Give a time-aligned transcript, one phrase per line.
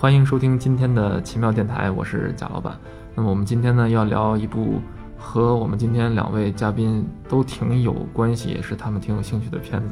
[0.00, 2.74] 欢迎收听今天的奇妙电台，我是贾老板。
[3.14, 4.80] 那么我们今天呢要聊一部
[5.18, 9.88] 和我们今天两位嘉宾都挺有关系，也是他们挺有兴趣的片子。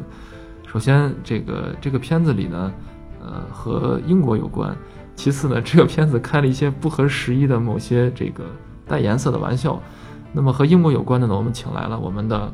[0.67, 2.73] 首先，这个这个片子里呢，
[3.21, 4.75] 呃，和英国有关；
[5.15, 8.45] 其次呢，这个片子开了一些不合时宜的某些这个
[8.87, 9.79] 带颜色的玩笑。
[10.33, 12.51] 那么和英国有关的呢，我们请来了我们的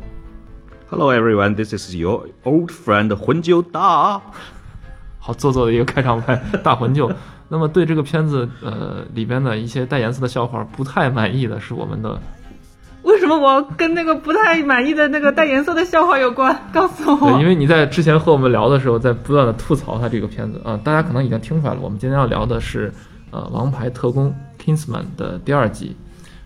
[0.88, 4.20] Hello everyone, this is your old friend 魂九大。
[5.20, 7.08] 好做作的一个开场白，大魂舅。
[7.48, 12.18] 那么对这个片子呃里边的一些带颜色的笑话不太满意的是我们的，
[13.02, 16.58] 为什么我跟那个不太满意的那个带颜色的笑话有关？
[16.72, 17.32] 告诉我。
[17.32, 22.90] 对，因为你在之前和我们聊的时候，在不断的吐槽他这个片子啊、大家可能已经听出来了，我们今天要聊的是
[23.30, 25.94] 呃《王牌特工 Kingsman》的第二集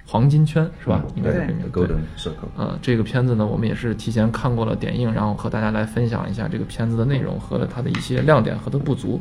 [0.10, 1.00] 《黄金圈》是吧？
[1.14, 1.70] 应该是这个名字。
[1.70, 2.48] 对 Golden Circle。
[2.56, 9.20] 呃，这个片子呢，我们也是提前看过了点映，然后和大家来分享一下这个片子的内容和它的一些亮点和它的不足。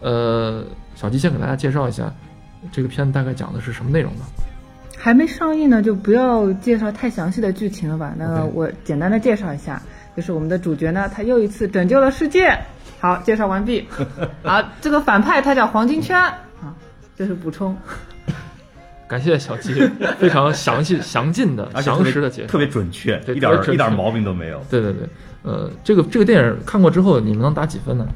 [0.00, 2.12] 呃，小吉先给大家介绍一下
[2.70, 4.26] 这个片子大概讲的是什么内容吧。
[4.98, 8.14] 还没上映呢，就不要介绍太详细的剧情了吧？
[8.16, 9.80] 那我简单的介绍一下，
[10.16, 12.58] 就是我们的主角呢，他又一次拯救了世界。
[12.98, 13.86] 好，介绍完毕。
[14.42, 16.74] 好，这个反派他叫黄金圈啊，
[17.14, 17.76] 这是补充。
[19.06, 19.72] 感谢小吉
[20.18, 22.58] 非常详细、详尽的、详实的介绍特。
[22.58, 24.60] 别准确，对一点一点儿毛病都没有。
[24.68, 25.08] 对对对，
[25.44, 28.08] 呃，这个这个电影看过之后，你们能打几分呢？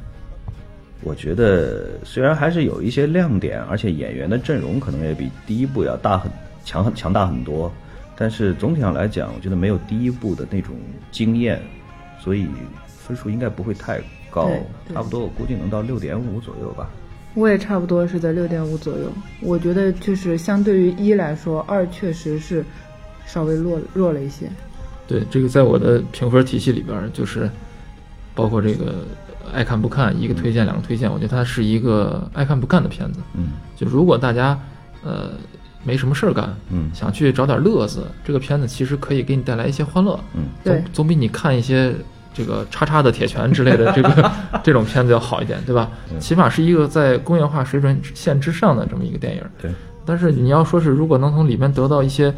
[1.02, 6.30] 我觉得虽然还是有一些亮点，而且演员的阵容可能也比第一部要大很
[6.64, 7.72] 强很强大很多，
[8.16, 10.74] 但是总体上来讲，我觉得没有第一部的那种
[11.10, 11.60] 惊艳，
[12.20, 12.46] 所以
[12.86, 14.00] 分数应该不会太
[14.30, 14.50] 高
[14.92, 16.88] 差不多我估计能到六点五左右吧。
[17.34, 19.10] 我也差不多是在六点五左右。
[19.40, 22.64] 我觉得就是相对于一来说，二确实是
[23.24, 24.50] 稍微弱弱了一些。
[25.06, 27.48] 对，这个在我的评分体系里边，就是
[28.34, 29.06] 包括这个
[29.52, 33.20] 爱看不看，一个推荐，两个推荐，我觉得它是一个爱看不看的片子。
[33.34, 34.58] 嗯就如果大家
[35.02, 35.30] 呃
[35.82, 41.94] 没什么事儿干，嗯想去找点乐子，这个片子其实可以给你带来一些欢乐，嗯，对总总比你看一些
[42.34, 44.30] 这个叉叉的铁拳之类的 这个
[44.62, 45.90] 这种片子要好一点，对吧？
[46.12, 49.42] 嗯起码是一个在工业化水准线之上的这么一个电影。
[49.60, 49.70] 对，
[50.04, 52.32] 但是你要说是如果能从里面得到一些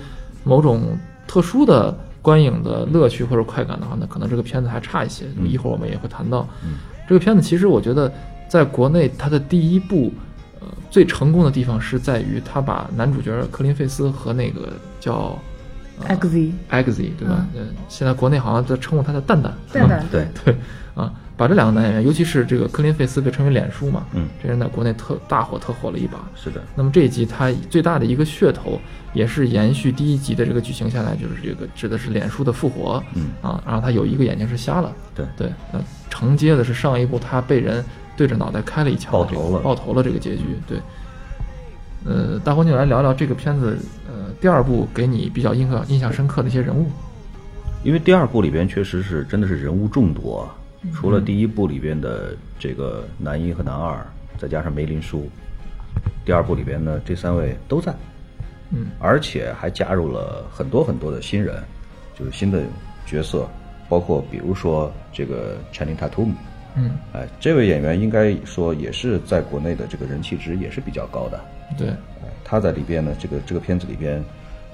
[0.44, 0.96] 某种
[1.26, 5.24] 特殊的观影的乐趣或者快感的话，那可能这个片子还差一些。
[5.36, 6.46] 嗯一会儿我们也会谈到。
[6.64, 6.74] 嗯
[7.12, 8.10] 这个片子其实我觉得
[8.48, 10.10] 在国内它的第一部，
[10.60, 15.38] 呃，最成功的地方是在于他把男主角科林费斯和那个叫
[16.06, 16.26] X
[16.70, 17.46] Eggsy 对吧？
[17.54, 20.56] 嗯，现在国内好像在称呼他叫蛋蛋，蛋蛋 对，对
[20.94, 26.18] 啊，把这两个男演员，尤其是这个科林费斯被称为脸书嘛，嗯，这人在国内特大火特火了一把。
[26.34, 28.80] 是的，那么这一集他最大的一个噱头，
[29.12, 35.78] 也是延续第一集的这个剧情下来，就是这个指的是脸书的复活，嗯啊，然后他有一个眼睛是瞎了，对对，那
[36.12, 37.82] 承接的是上一部他被人
[38.18, 40.78] 对着脑袋开了一枪，爆头了爆头了这个结局，对。
[42.04, 46.90] 呃，大黄就来聊聊这个片子，呃，第二部给你比较印象印象深刻的一些人物，
[47.82, 50.46] 因为第二部里边确实是真的是人物众多，
[50.92, 54.04] 除了第一部里边的这个男一和男二，
[54.36, 55.30] 再加上梅林叔，
[56.26, 57.94] 第二部里边呢这三位都在，
[58.70, 61.62] 嗯，而且还加入了很多很多的新人，
[62.18, 62.62] 就是新的
[63.06, 63.48] 角色，
[63.92, 66.30] 包括比如说这个 Channing Tatum，
[66.76, 71.38] 嗯，哎，这位演员应该说也是在国内的这个人气值也是比较高的，
[71.76, 74.24] 对，哎他在里边呢，这个这个片子里边，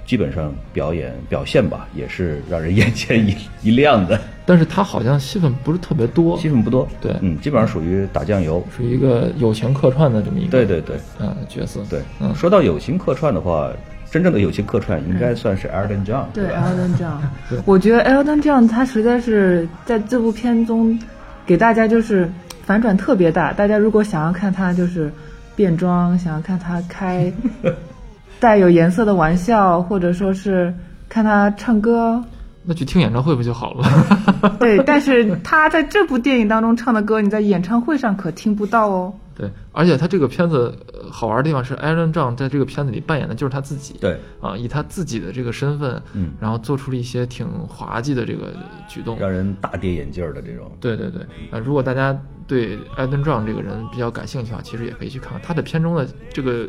[0.06, 4.16] 基本上表演表现吧，也是让人眼前一 一亮的。
[4.46, 7.12] 但是他好像戏份不是特别多，戏份不多，对。
[7.20, 8.64] 嗯，基本上属于打酱油。
[8.70, 10.94] 属于一个友情客串的这么一个对对对。
[11.18, 12.32] 啊角色，对，嗯。
[12.36, 13.72] 说到友情客串的话，
[14.10, 17.18] 真正的友情客串应该算是 Elton John，对吧？Elton John，
[17.66, 20.98] 我觉得 Elton John 他实在是在这部片中
[21.44, 22.30] 给大家就是
[22.64, 23.52] 反转特别大。
[23.52, 25.12] 大家如果想要看他就是
[25.54, 27.30] 变装，想要看他开
[28.40, 30.72] 带有颜色的玩笑，或者说是
[31.08, 32.22] 看他唱歌，
[32.64, 34.56] 那去听演唱会不就好了？
[34.58, 39.12] 对，但是他在这部电影当中唱的歌，你在演唱会上可听不到哦。
[39.38, 48.52] 对，而且他这个片子、呃好玩的地方是，艾伦·张在这个片子里扮演的就是他自己，对，啊，以他自己的这个身份，嗯然后做出了一些挺滑稽的这个
[48.88, 49.16] 举动。
[49.18, 50.70] 让人大跌眼镜儿的这种。
[50.80, 56.68] 对对对，啊，如果大家对艾伦·张这个人比较感兴趣的话，其实也可以去看看他的片中的这个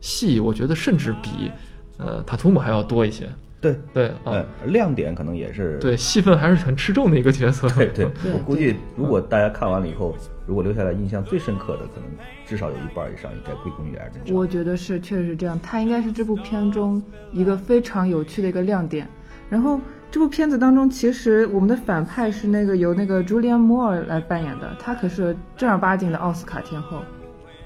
[0.00, 1.50] 戏，我觉得甚至比
[1.98, 3.28] 呃塔图姆还要多一些。
[3.60, 7.68] 对，对啊，呃，亮点可能也是对，戏份还是很吃重的一个角色。
[7.70, 10.14] 对对，对 我估计如果大家看完了以后，
[10.48, 12.08] 如果留下来印象最深刻的，可能
[12.46, 14.34] 至少有一半以上应该归功于 Elton John。
[14.34, 15.60] 我觉得是，确实是这样。
[15.62, 17.02] 他应该是这部片中
[17.32, 19.06] 一个非常有趣的一个亮点。
[19.50, 19.78] 然后
[20.10, 27.02] 这部片子当中，其实我们的反派是那个由那个 Julian Moore 来扮演的，他可是正儿八经的奥斯卡天后。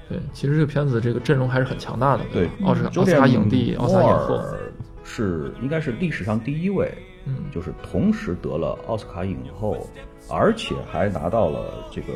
[0.09, 4.59] 对，其实这个片子这个阵容还是很强大的，对，奥斯卡周电奥斯卡影帝、奥斯卡影后，尔
[5.05, 6.93] 是应该是历史上第一位，
[7.25, 9.87] 嗯就是同时得了奥斯卡影后，
[10.29, 12.07] 而且还拿到了这个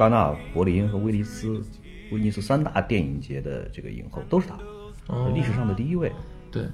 [0.00, 1.60] 戛纳、柏林和威尼斯、
[2.10, 4.56] 威尼斯三大电影节的这个影后，都是他，
[5.14, 6.10] 哦历史上的第一位。
[6.50, 6.64] 对，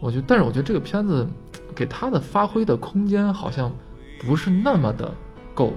[0.00, 1.26] 我觉得，但是我觉得这个片子
[1.74, 3.72] 给他的发挥的空间好像
[4.20, 5.12] 不是那么的
[5.52, 5.72] 够。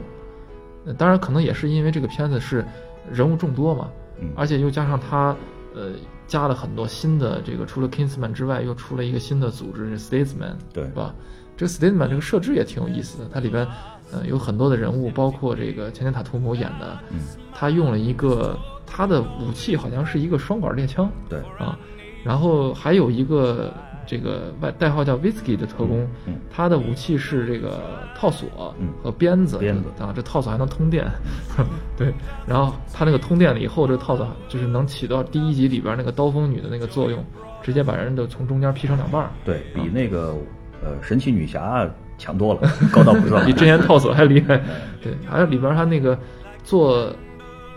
[0.85, 2.63] 呃当然，可能也是因为这个片子是
[3.11, 3.89] 人物众多嘛，
[4.21, 5.35] 嗯而且又加上他
[5.73, 5.93] 呃
[6.27, 11.15] 加了很多新的这个，除了 Kingsman 之外，又出了一个新的组织是 Statesman，对是吧？
[11.57, 13.67] 这个 Statesman 这个设置也挺有意思的，它里边
[14.15, 17.19] 呃有很多的人物，包括这个前田塔图姆演的，嗯，
[17.53, 21.77] 他用了一个他的武器好像是一个双管猎枪，对，啊，
[22.23, 23.73] 然后还有一个
[24.07, 26.35] 这个外代号叫 Whisky 的特工，嗯嗯。
[26.49, 27.81] 他的武器是这个
[28.15, 28.87] 套索嗯。
[29.03, 31.05] 和鞭子，鞭子啊，这套索还能通电，
[31.97, 32.13] 对，
[32.47, 37.21] 然后他那个通电了以后，这个套索就是能起到第一集里边那个刀锋女的那个作用，
[37.61, 40.35] 直接把人都从中间劈成两半儿，对比那个
[40.83, 44.61] 呃神奇女侠强多了， 高到不知道比儿之前套索还厉害。
[45.01, 46.17] 对，还有里边他那个
[46.63, 47.13] 做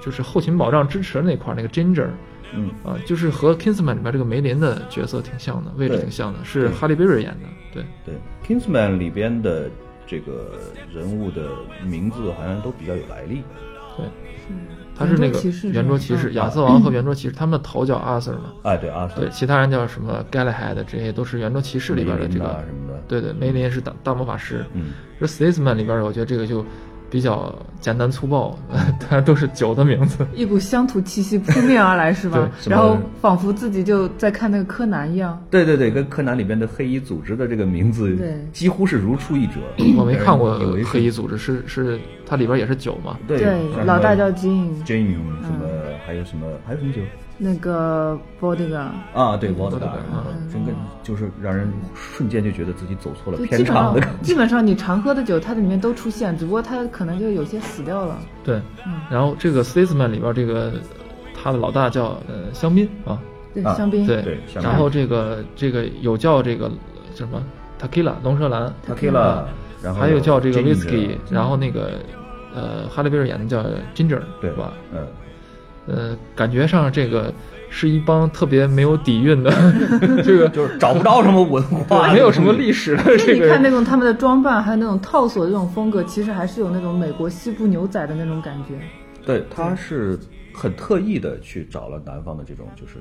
[0.00, 2.08] 就是后勤保障支持那块儿那个 Ginger。
[2.54, 7.46] 嗯，啊，就是和 Kingsman 里边这个梅林的角色挺像的，位置挺像的，是哈利贝瑞演的。
[7.74, 9.68] 对，对，Kingsman 里边的
[10.06, 10.52] 这个
[10.90, 11.42] 人物的
[11.84, 13.42] 名字好像都比较有来历。
[13.98, 14.06] 对，
[14.96, 15.38] 他是那个
[15.68, 18.44] 圆桌骑士亚瑟王和圆桌骑士，他们的头叫阿 Sir 嘛。
[18.62, 22.64] 哎，对，阿瑟对，其他人叫什么 Galahad，这些都是圆桌骑士里边的这个。
[23.06, 24.64] 对对，梅林是大大魔法师。
[24.74, 26.64] 嗯，这 Statesman 里边，我觉得这个就
[27.10, 28.58] 比较简单粗暴，
[29.00, 30.26] 大家都是酒的名字。
[30.34, 32.50] 一股乡土气息扑面而来，是吧？
[32.68, 35.42] 然后仿佛自己就在看那个柯南一样。
[35.50, 39.54] 对对对，跟柯南里边的黑衣组织的这个名字对几乎是如出一辙。
[39.96, 43.16] 我没看过有一黑衣组织，是是它里边也是酒嘛？
[43.26, 43.38] 对
[43.74, 45.12] 像老大叫什么 Jin，Jane
[45.42, 45.66] 什么，
[46.06, 47.00] 还有什么还有什么酒
[47.36, 49.36] 那个 Bodyguard，啊？
[49.36, 50.72] 对 v o d Vodka，a 嗯整个
[51.02, 54.22] 就是让人瞬间就觉得自己走错了就基偏本上差的感觉。
[54.22, 58.18] 基本上你常喝的酒，它里面都出现，只不过它可能就有些死掉了。
[58.42, 58.56] 对
[58.86, 60.72] 嗯，然后这个 Statesman 里边这个
[61.40, 63.20] 他的老大叫呃香槟啊，
[63.54, 67.40] 对，啊香槟，对对然后这个这个有叫这个呃什么
[67.80, 69.44] Tequila 龙舌兰 Tequila，
[69.80, 71.92] 然后还有叫这个 Whisky，然后那个
[72.52, 73.62] 呃哈利贝尔演的叫
[73.94, 74.72] Ginger，对吧？？
[74.92, 75.06] 嗯，
[75.88, 77.32] 呃，感觉上这个
[77.70, 79.50] 是一帮特别没有底蕴的，
[80.22, 83.70] 这个 就是找不着什么文化，没有什么历史的就这个你看那。
[83.70, 88.78] 种他们的装扮，还有那种套索的这种风格，其实还是有那种美国西部牛仔的那种感觉。
[89.24, 90.18] 对，他是
[90.52, 92.94] 很特意的去找了南方的这种，就是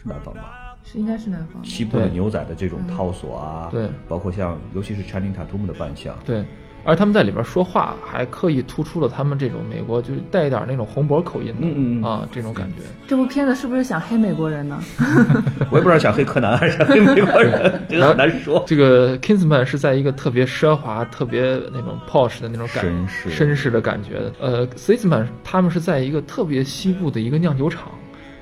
[0.00, 1.64] 是南方吧，是应该是南方。
[1.64, 6.44] 西部的牛仔的这种套索啊，对，包括像尤其是 Channing Tatum 的扮相，对，
[6.84, 12.76] 而他们在里边说话还刻意突出了他们这种美国就是带一点那种红脖口音的，嗯嗯嗯啊，这种感觉。
[13.06, 14.80] 这部片子是不是想黑美国人呢？
[15.70, 18.62] 我也不知道想黑柯南还是想黑美国人，这个很难说。
[18.66, 24.32] 这个 Kingsman 是在一个特别奢华、特别那种 posh 的那种感绅士绅士的感觉的。
[24.40, 27.88] 呃 s i s m a n 他们是在一个特别西部的一个酿酒厂，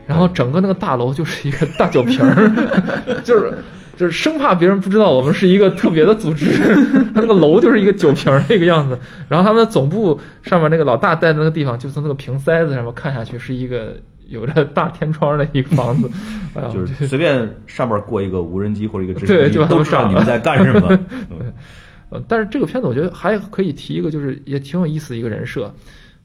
[0.06, 3.59] 然后整个那个大楼就是一个大酒瓶儿， 就是
[4.00, 6.47] 就是生怕别人不知道我们是一个特别的组织，
[7.12, 8.99] 他那个楼就是一个酒瓶儿那个样子。
[9.28, 13.95] 然后他们的总部上面那个老大待的那个地方，就从那个瓶塞子上面看下去是一个
[14.26, 16.11] 有着大天窗的一个房子，
[16.73, 20.99] 就是随便上面过一个无人机或者一个直升机都知道你们在干什么。
[21.30, 21.52] 嗯
[22.09, 25.71] 呃，但是这个片子我觉得还可以提一个，就是也挺有意思的一个人设。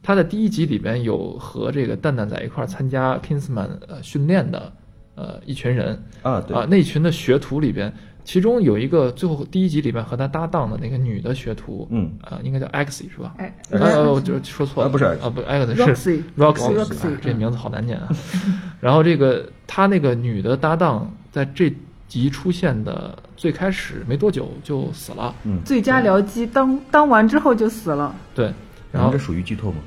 [0.01, 4.71] 他在第一集里面有和这个蛋蛋在一块儿参加 Kingsman 呃训练的
[5.15, 7.91] 呃一群人啊，对啊、那群的学徒里边，
[8.23, 13.33] 其中有一个最后第一集里边和他搭档的那个女的学徒，嗯啊、应该叫 Axie 是吧？
[13.37, 18.09] 哎，呃，我就说错了，啊不是啊，不，Axie 是 Roxy Roxy，Roxy，啊这名字好难念啊。
[18.81, 21.73] 然后这个他那个女的搭档在这
[22.07, 28.13] 集出现的最开始没多久就死了，嗯，最佳僚机当当完之后就死了。
[28.33, 28.53] 对，
[28.91, 29.77] 然后这属于剧透吗？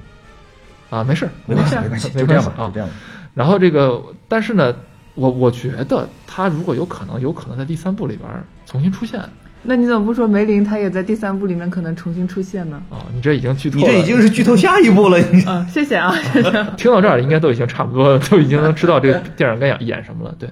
[0.91, 2.95] 啊，没事儿，没关系，事没关系，没就这样吧，关系啊就这样吧。
[3.35, 4.75] 然后这个，但是呢，
[5.19, 9.29] 我我觉得他如果有可能，有可能在第三部里边儿重新出现啊。
[9.61, 12.81] 那你怎么不说梅林他也在第三部里面可能重新出现呢？
[13.13, 16.51] 你这已经剧透了，你这已经是剧透下一步了，你啊，谢谢啊，谢谢。
[16.79, 20.33] 听到这儿应该都已经差不多了，都已经能知道这个电影该演演什么了。
[20.39, 20.49] 对，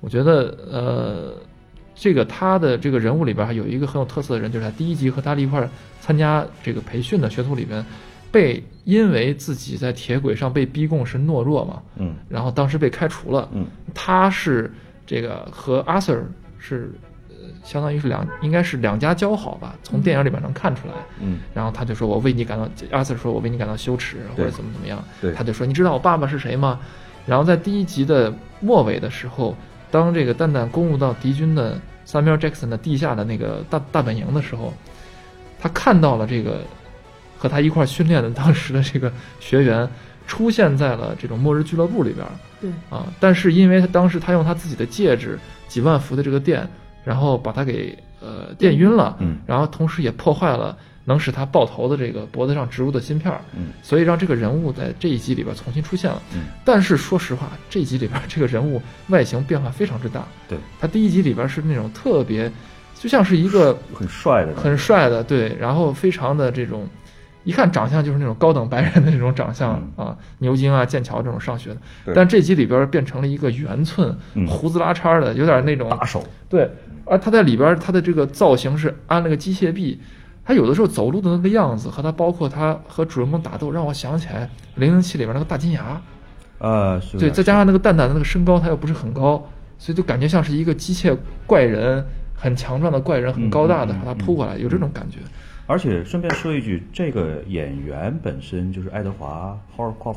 [0.00, 1.32] 我觉得呃，
[1.94, 5.68] 这个他的这个人物里边还有一个很有特色的人，就是他第一集和他一块儿
[6.00, 7.86] 参加这个培训的学徒里边，
[8.30, 13.48] 被因为自己在铁轨上被逼供是懦弱嘛，嗯然后当时被开除了。
[13.52, 14.72] 嗯，他是
[15.06, 16.24] 这个和阿 Sir
[16.58, 16.92] 是
[17.28, 17.34] 呃
[17.64, 20.94] 相当于是两应该是两家交好吧，从电影里边能看出来。
[21.20, 26.80] 嗯，然后他就说：“我为你感到，阿 Sir 说我为你感到羞耻，或者怎么怎么样。”对他就说：“你知道我爸爸是谁吗？”
[27.26, 29.54] 然后在第一集的末尾的时候，
[29.90, 34.72] 当这个蛋蛋攻入到敌军的 Samuel Jackson 的地下的那个大大本营的时候，
[35.60, 36.60] 他看到了这个
[37.40, 39.88] 和他一块儿训练的当时的这个学员
[40.26, 42.30] 出现在了这种末日俱乐部里边儿
[42.60, 43.06] 对，啊。
[43.18, 46.68] 但是因为他当时他用他自己的戒指几万伏的这个电，
[47.02, 56.20] 然后把他给呃电晕了，嗯然后同时也破坏了能使他爆头的这个脖子上植入的芯片儿，嗯所以让这个人物在这一集里边重新出现了。
[56.34, 60.28] 嗯但是说实话，这一集里边这个人物外形变化非常之大。
[60.46, 62.52] 对，他第一集里边是那种特别，
[62.94, 66.86] 就像是一个很帅的，很帅的，对，然后非常的这种，
[67.44, 72.12] 一看长相就是那种高等白人的那种长相、啊，牛津啊、剑桥这种上学的。
[72.14, 76.70] 但这集里边变成了一个圆寸、嗯胡子拉碴的，有点那种大手，对，
[77.04, 80.00] 而他在里边他的这个造型是安了个机械臂，
[80.44, 86.00] 他有的时候走路的那个样子和他包括他和主人公打斗，让我想起来《零零七》里边那个大金牙。
[86.58, 91.16] 啊，是对，再加上那个蛋蛋的那个身高，他又不是很高，所以就感觉像是一个机械
[91.46, 92.04] 怪人，
[92.34, 95.20] 很强壮的怪人，很高大的把他扑过来，有这种感觉。
[95.70, 100.16] 而且顺便说一句，这个演员本身就是爱德华 Howard Croft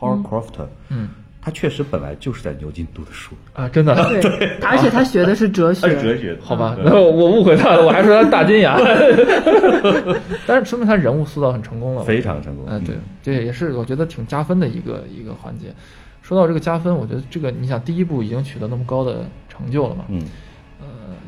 [0.00, 1.08] Howard Croft，嗯。
[1.46, 3.94] 他确实本来就是在牛津读的书，啊，真的。
[4.22, 8.78] 对， 而且他学的是哲学， 哲学好吧，然后我误会他了，我还说他大金牙，
[10.46, 12.02] 但是说明他人物塑造很成功了。
[12.02, 12.64] 非常成功。
[12.66, 15.66] 哎，对嗯，这也是我觉得挺加分的一个一个环节。
[16.22, 20.22] 说到这个加分，我觉得这个你想，第一部已经取得那么高的成就了嘛，嗯。
[20.22, 20.28] 呃，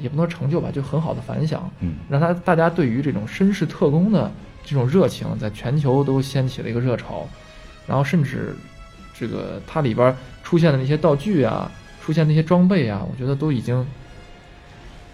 [0.01, 4.31] 也不能说成就吧，就很好的反响，嗯让他大家对于这种绅士特工的
[4.65, 7.27] 这种热情，在全球都掀起了一个热潮，
[7.87, 8.55] 然后甚至
[9.15, 13.87] 这个它里边出现的那些道具啊，出现那些装备啊，我觉得都已经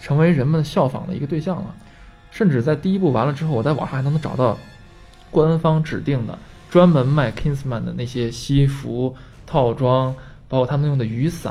[0.00, 1.74] 成为人们效仿的一个对象了。
[2.30, 4.58] 甚至在第一部完了之后，我在网上还能找到
[5.30, 6.38] 官方指定的
[6.70, 9.14] 专门卖 Kingsman 的那些西服
[9.46, 10.14] 套装，
[10.52, 11.50] 包括他们用的雨伞，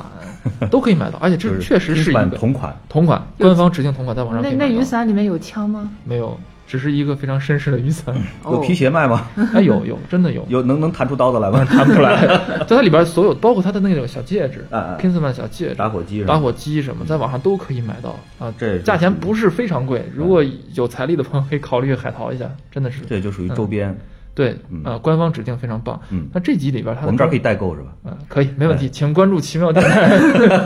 [0.70, 5.90] 都可以买到，而且这 确实是一个版同款，同款，官方指定同款，在网上那那雨伞里面有枪吗？
[6.06, 8.14] 没有，只是一个非常绅士的雨伞。
[8.44, 9.28] 哦有皮鞋卖吗？
[9.56, 11.66] 哎，有有，真的有，有能能弹出刀子来吗？
[11.66, 12.28] 弹不出来。
[12.68, 18.54] 在它里边所有，包括它的那种小戒指啊啊，Kingsman 小戒指、打火机打火机什么，在网上都可以买到啊。
[18.56, 20.44] 这价钱不是非常贵，如果
[20.76, 23.02] 有财力的朋友可以考虑海淘一下，真的是。
[23.10, 23.98] 这就属于周边，
[24.34, 26.00] 对嗯，呃，官方指定非常棒。
[26.10, 27.94] 嗯那这集里边它我们这儿可以代购是吧？
[28.06, 30.10] 嗯，可以，没问题，哎请关注奇妙电台，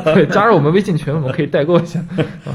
[0.13, 1.99] 对，加入我们微信群，我们可以代购一下
[2.45, 2.53] 啊。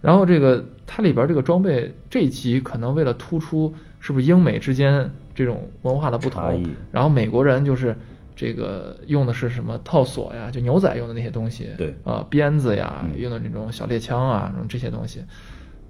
[0.00, 6.42] 然后这个它里边这个装备这一集可能为了突出是不是英美之间这种文化的不同，
[6.90, 7.96] 然后美国人就是
[8.34, 15.22] 这个用的是什么套索呀，就牛仔用的那些东西，对啊，鞭子呀，嗯用的那种小猎枪啊，这些东西，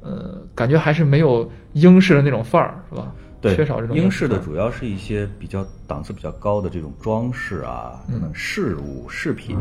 [0.03, 3.13] 呃，感觉还是没有英式的那种范儿，是吧？
[3.43, 8.13] 对，缺少这种英式的主要是一些比较档次比较高的这种装饰啊，嗯。
[8.15, 9.59] 等等饰物饰品，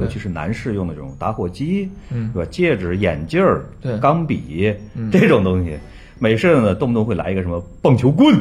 [0.00, 2.30] 尤其是男士用的这种打火机，嗯。
[2.32, 2.48] 对吧？
[2.50, 3.98] 戒指、眼镜儿、对。
[3.98, 5.10] 钢笔嗯。
[5.10, 5.76] 这种东西。
[6.16, 8.32] 美式的呢，动不动会来一个什么棒球棍，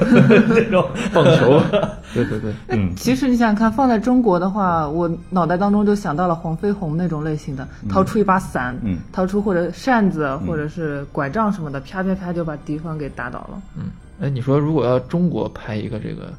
[0.54, 0.86] 这种。
[1.14, 1.58] 棒球，
[2.14, 8.98] 对对对，嗯，其实你想想看，放在中国的话，我脑袋当中就想到了黄飞鸿那种类型的，掏出一把伞，嗯。
[9.12, 13.62] 掏出或者扇子或者是拐杖什么的，啪啪啪就把敌方给打倒了。
[13.78, 13.84] 嗯，
[14.20, 16.32] 哎，你说如果要中国拍一个这个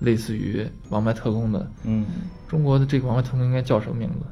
[0.00, 2.06] 类似于《王牌特工》的，嗯
[2.48, 4.26] 中国的这个《王牌特工》应该叫什么名字？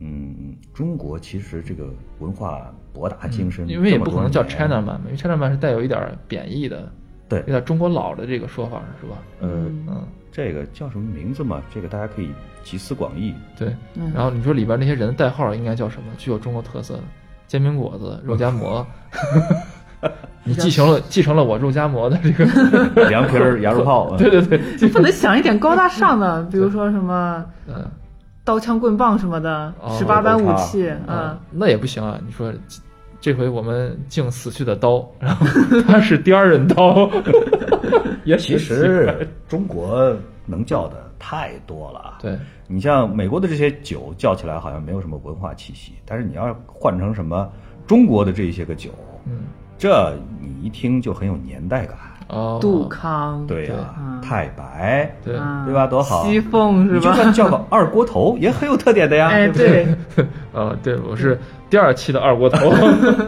[0.00, 6.90] 嗯，中国其实这个文化博大精深，嗯因为也不可能叫 China 年 Man，因为 China Man 是带有一点贬义的，
[7.28, 9.18] 对有，点中国佬的这个说法，是吧？
[9.40, 9.48] 呃，
[9.88, 11.62] 嗯，这个叫什么名字嘛？
[11.72, 12.30] 这个大家可以
[12.64, 13.32] 集思广益。
[13.56, 13.74] 对。
[13.94, 16.08] 嗯然后你说里边那些人的代号应该叫什么？
[16.18, 17.04] 具有中国特色的，
[17.46, 18.84] 煎饼果子、肉夹馍。
[20.44, 22.44] 你继承了继承了我肉夹馍的这个，
[23.08, 27.84] 凉皮儿、 羊肉泡，对对对，你不能想一点高大上的，比如说什么嗯。
[28.44, 32.18] 刀枪棍棒什么的哦，十八般武器，啊嗯，，那也不行啊！
[32.26, 32.52] 你说
[33.20, 35.46] 这回我们敬死去的刀，然后
[35.86, 37.08] 他是第二刃刀，
[38.24, 40.12] 也其实中国
[40.44, 42.18] 能叫的太多了。
[42.20, 47.48] 对，你像美国的这些酒叫起来好像没有什么文化气息，但是你要换成什么
[47.86, 48.90] 中国的这些个酒，
[49.24, 49.42] 嗯，
[49.82, 51.96] 这你一听就很有年代感。
[52.28, 55.88] 哦，杜康，对呀、嗯太白，对，嗯对吧？
[55.88, 56.24] 多好。
[56.24, 57.12] 西凤是你就？
[57.12, 59.28] 算叫个二锅头也很有特点的呀。
[59.28, 61.36] 哎，对不对，对，呃， 对，我是
[61.72, 62.70] 第二期的二锅头。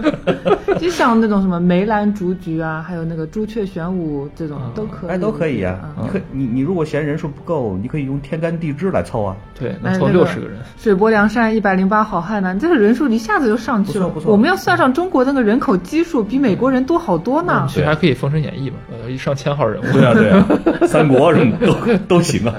[0.79, 9.35] 就像那种什么梅兰竹菊啊，还有那个朱雀玄武这种都可以，哎，都可以啊、嗯你可你你如果嫌人数不够，你可以用天干地支来凑啊。
[9.59, 10.59] 对，能凑六十个人。
[10.77, 14.09] 水泊梁山一百零八好汉呢，这个人数一下子就上去了。
[14.09, 17.67] 不错不错我们要算上中国那个人口基数，比美国人多好多呢。
[17.71, 19.87] 其实还可以《封神演义》嘛，呃，一上千号人物。
[19.91, 20.45] 对啊对啊，
[20.87, 22.55] 三国什么都 都行啊。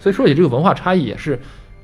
[0.00, 1.38] 所以说起这个文化差异，也是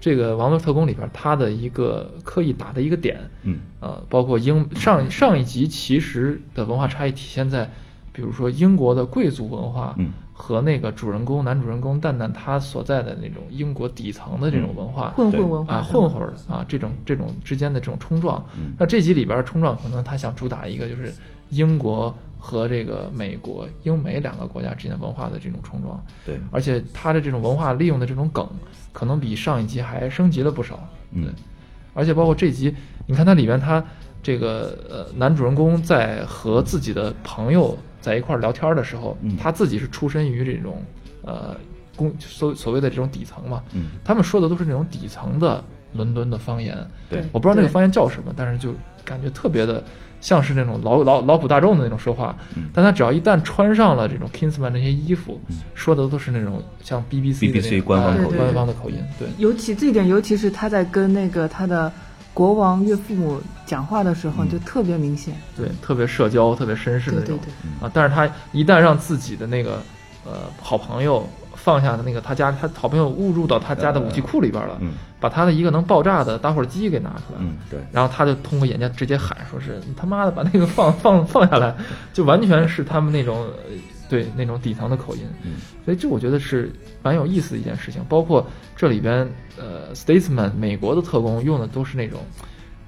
[0.08, 3.18] 这个《王牌特工》里边他的一个刻意打的一个点。
[3.42, 7.70] 嗯呃，包括英上上一集其实的文化差异体现在，
[8.10, 18.42] 比如说英国的贵族文化，嗯和那个主人公男主人公蛋蛋他所在的那种英国底层的这种文化，混混文化啊，混混儿啊，这种这种之间的这种冲撞。
[18.56, 21.12] 嗯那这集里边儿冲撞，可能他想主打一个就是
[21.50, 26.02] 英国和这个美国、英美两个国家之间文化的这种冲撞。
[26.24, 28.48] 对而且他的这种文化利用的这种梗，
[28.92, 30.78] 可能比上一集还升级了不少。
[31.12, 31.32] 嗯对，
[31.94, 32.74] 而且包括这集，
[33.06, 33.82] 你看它里边他
[34.22, 40.82] 这个呃男主人公在和自己的朋友在一块儿聊天的时候，嗯他自己是出身于这种
[41.22, 41.56] 呃
[41.96, 45.64] 公所所谓的这种底层嘛，嗯他们说的都是那种底层的
[45.94, 46.76] 伦敦的方言。
[47.08, 49.82] 对我不知道那个方言叫什么，但是就感觉特别的
[50.20, 52.36] 像是那种老老老普大众的那种说话。
[52.56, 58.96] 嗯但他只要一旦穿上了这种 Kingsman 那些衣服，嗯说的都是那种像 BBC 的 BBC 那种哎官方口官方的口音。
[59.18, 61.90] 对，尤其这一点，尤其是他在跟那个他的
[62.34, 65.34] 国王岳父母讲话的时候，嗯就特别明显。
[65.56, 67.90] 对，特别社交、特别绅士的那种对对对，啊。
[67.92, 69.82] 但是他一旦让自己的那个
[70.24, 77.38] 呃好朋友放下的那个他家，他好朋友误入到他家的武器库里边了，嗯把他的一个能爆炸的打火机给拿出来。
[77.40, 81.74] 嗯，对，然后他就通过眼睛直接喊，说是你他妈的把那个放 放放下来，
[82.12, 83.74] 就完全是他们那种呃
[84.08, 85.56] 对那种底层的口音，嗯。
[85.84, 86.70] 所以这我觉得是
[87.02, 88.02] 蛮有意思的一件事情。
[88.08, 88.46] 包括
[88.76, 89.26] 这里边
[89.56, 92.20] 呃，statesman 美国的特工用的都是那种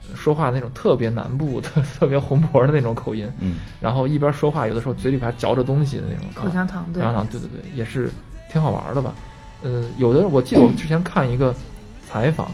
[0.09, 3.57] 呃说话那种特别南部的、 特别红脖的那种口音，嗯。
[3.81, 7.03] 然后一边说话有的时候嘴里边还嚼着东西的那种口香糖对。
[7.03, 8.11] 口香糖，对对对，也是
[8.53, 9.15] 挺好玩的吧。
[9.63, 11.55] 呃，有的我记得我之前看一个
[12.11, 12.51] 采访，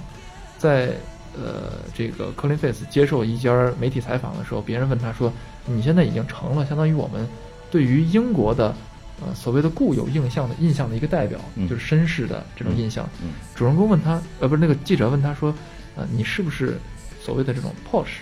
[0.58, 0.90] 在
[1.34, 5.32] 呃这个科林费斯接受一家媒体采访的时候，别人问他说
[5.66, 7.26] ：“你现在已经成了相当于我们
[7.70, 8.74] 对于英国的
[9.20, 13.08] 呃所谓的固有印象的印象的一个代表，嗯就是绅士的这种印象。
[13.22, 15.52] 嗯主人公问他，呃，不是那个记者问他说
[15.96, 16.78] ：“呃，你是不是
[17.20, 18.20] 所谓的这种 posh？”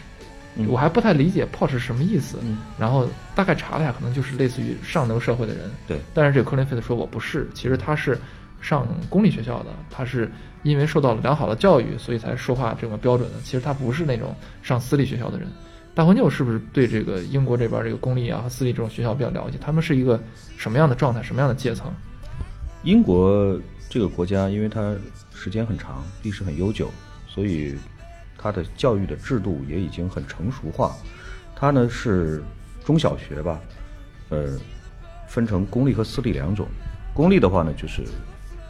[0.56, 2.38] 嗯我还不太理解 posh 是什么意思。
[2.42, 5.68] 嗯然后大概查了一下，可能就是类似于上流社会的人。
[5.86, 8.16] 对但是这个科林费斯说我不是，其实他是
[8.60, 10.30] 上公立学校的，他是
[10.62, 13.40] 因为受到了良好的教育，所以才说话这么标准的。
[13.42, 15.48] 其实他不是那种上私立学校的人。
[15.94, 19.58] 大黄牛是不是对这个英国这边这个公立啊和私立这种学校比较了解？
[19.60, 20.20] 他们是一个
[20.56, 21.92] 什么样的状态，什么样的阶层？
[22.82, 23.56] 英国
[23.88, 24.94] 这个国家，因为它
[25.32, 26.90] 时间很长，历史很悠久，
[27.28, 27.76] 所以
[28.36, 30.96] 它的教育的制度也已经很成熟化。
[31.54, 32.42] 它呢是
[32.84, 33.60] 中小学吧，
[34.30, 34.58] 呃，
[35.28, 36.66] 分成公立和私立两种。
[37.14, 38.02] 公立的话呢，就是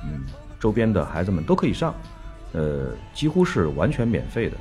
[0.04, 0.24] 嗯，
[0.60, 1.94] 周边的孩子们都可以上，
[2.52, 4.56] 呃，几乎是完全免费的。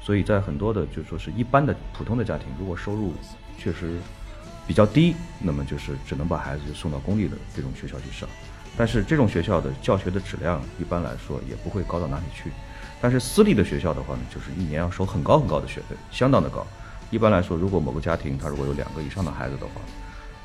[0.00, 3.12] 所以在很多的就说是一般的普通的家庭，如果收入
[3.58, 3.98] 确实
[4.66, 8.28] 比较低，那么就是只能把孩子送到公立的这种学校去上。
[8.76, 12.50] 但是这种学校的教学的质量一般来说也不会高到哪里去。
[13.00, 16.66] 但是私立的学校的话呢，就是一年要收很高很高的学费，相当的高。
[17.10, 19.80] 一般来说，如果某个家庭他如果有两个以上的孩子的话，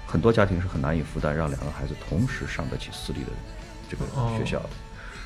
[0.08, 3.30] 很多家庭是很难以负担让两个孩子同时上得起私立的
[4.00, 4.70] 这个学校的。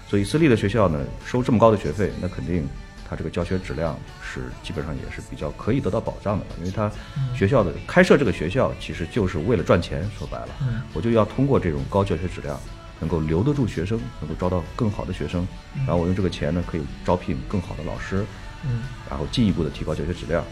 [0.08, 2.66] 所以私立的学校呢，收这么高的学费，那肯定
[3.10, 6.90] 它这个教学质量是基本上也是比较可以得到保障的，因为它
[7.36, 10.48] 学校的开设这个学校其实就是为了赚钱，说白了，
[10.94, 12.58] 我就要通过这种高教学质量，
[13.00, 18.26] 能够留得住学生，能够招到更好的学生，然后我用这个钱呢可以招聘更好的老师，
[18.64, 20.44] 嗯然后进一步的提高教学质量。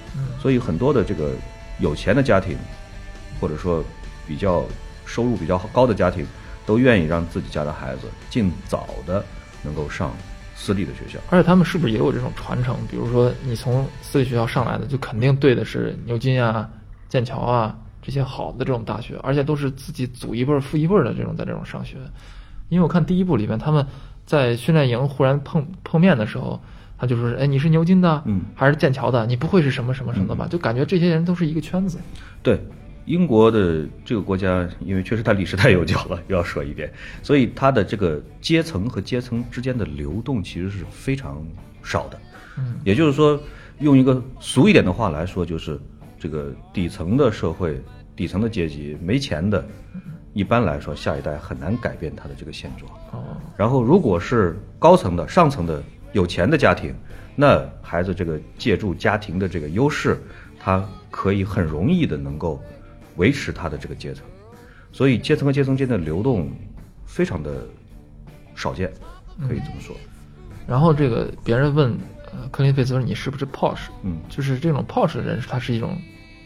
[0.42, 1.32] 所以很多的这个
[1.80, 2.58] 有钱的家庭，
[3.40, 3.84] 或者说
[4.28, 4.66] 比较
[5.06, 6.26] 收入比较高的家庭，
[6.66, 9.24] 都愿意让自己家的孩子尽早的
[9.64, 10.12] 能够上
[10.56, 11.20] 私立的学校。
[11.30, 12.76] 而且他们是不是也有这种传承？
[12.90, 16.70] 比如说你从私立学校上来的，就肯定对的是牛津啊、
[17.10, 21.98] 剑桥啊这些好的这种大学，而且都是自己祖一辈儿、父一辈儿的这种在这种上学。
[22.70, 23.86] 因为我看第一部里面，他们
[24.26, 26.60] 在训练营忽然碰碰面的时候，
[26.98, 29.26] 他就说是：“哎，你是牛津的，嗯还是剑桥的？
[29.28, 32.00] 你不会是什么什么什么的吧？”就感觉这些人都是一个圈子。
[32.42, 32.60] 对，
[33.06, 36.92] 英国的这个国家，因为确实它历史太悠久了，又要说一遍，
[37.22, 41.46] 所以它的这个阶层和阶层之间的流动其实是非常
[41.84, 42.20] 少的。
[42.58, 43.40] 嗯也就是说，
[43.80, 45.80] 用一个俗一点的话来说，就是
[46.18, 47.82] 这个底层的社会、
[48.16, 49.64] 底层的阶级没钱的，
[50.34, 52.92] 一般来说下一代很难改变他的这个现状。
[53.12, 56.96] 哦，然后，如果是高层的、上层的有钱的家庭，
[57.36, 60.18] 那孩子这个借助家庭的这个优势，
[60.58, 62.64] 他可以很容易的能够
[63.16, 64.26] 维持他的这个阶层，
[64.92, 66.52] 所以阶层和阶层间的流动
[67.06, 67.66] 非常的
[68.56, 68.92] 少见，
[69.48, 69.96] 可以这么说。
[70.68, 71.96] 然后这个别人问
[72.32, 73.88] 呃克林费斯说你是不是 posh？
[74.04, 75.98] 嗯就是这种 posh 的人，他是一种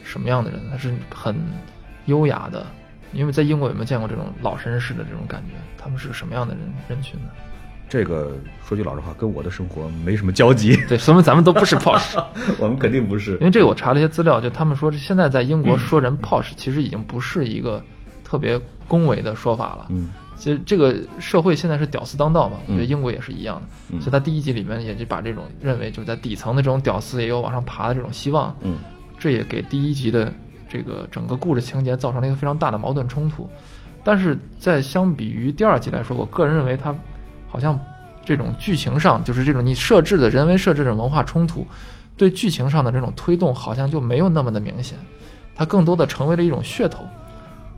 [0.04, 0.60] 什么样的人？
[0.70, 1.36] 他是很
[2.06, 2.66] 优雅的，
[3.14, 5.54] 因为在英国有没有见过这种老绅士的这种感觉？
[5.78, 7.30] 他们是个什么样的人人群呢？
[7.90, 8.32] 这个
[8.64, 12.24] 说句老实话，跟我的生活没什么交集， 对，说明咱们都不是 posh。
[12.60, 13.40] 我们肯定不是因。
[13.40, 17.84] 为这个我查了一些资料，就他们说现在在英国说人 posh，其实已经不是一个
[18.24, 19.88] 特别恭维的说法了。
[19.90, 23.64] 嗯其实这个社会现在是屌丝当道嘛，我觉得嗯英国也是一样的。
[23.92, 28.78] 嗯所以他第一集里面也就把这种认为就是在底层的这种屌丝也有往上爬的这种希望，嗯
[29.18, 30.32] 这也给第一集的
[30.70, 33.50] 这个整个故事情节造成了一个非常大的矛盾冲突。
[34.02, 36.96] 但是在相比于第二集来说，我个人认为它
[37.50, 37.78] 好像
[38.24, 41.68] 这种剧情上，就是这种你设置的人为设置的文化冲突，
[42.16, 44.98] 对剧情上的这种推动好像就没有那么的明显，
[45.56, 47.04] 它更多的成为了一种噱头。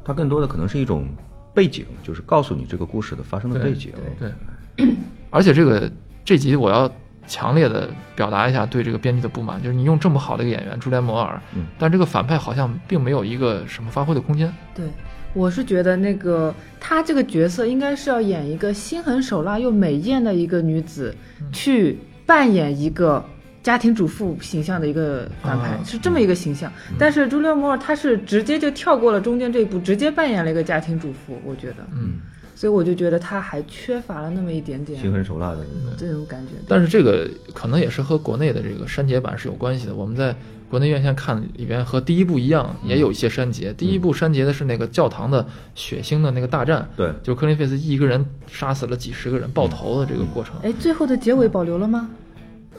[0.03, 1.07] 它更多的可能是一种
[1.53, 3.93] 背景，就是告诉你这个故事的发生的背景。
[4.19, 4.87] 对，
[5.29, 5.89] 而且这个
[6.25, 6.91] 这集我要
[7.27, 14.51] 强烈的表达一下对这个编剧的不满，就是你用这么好的一个演员朱莲摩尔，嗯但这个反派好像并没有一个什么发挥的空间。
[14.73, 14.87] 对，
[15.33, 21.15] 我是觉得那个她这个角色应该是要演一个心狠手辣又美艳的一个女子，
[21.51, 23.23] 去扮演一个
[23.63, 26.71] 家庭主妇形象的一个反派，啊是这么一个形象。
[26.97, 32.19] 但是朱莉摩尔她是直接就跳过了中间这一步，直接扮演了一个家庭主妇，我觉得，嗯，
[32.55, 35.65] 所以我就觉得她还缺乏了那么一点点心狠手辣的，
[35.97, 36.53] 这种感觉。
[36.67, 39.95] 但是这个可能也是和国内的这个删节版是有关系的。
[39.95, 40.35] 我们在
[40.71, 43.73] 国内院线看里边和第一部一样，也有一些删节。
[43.73, 50.55] 第一部删节的是那个教堂的血腥的那个大战，对就克林费斯一个人杀死了几十个人爆头的这个过程。
[50.63, 52.09] 哎，最后的结尾保留了吗？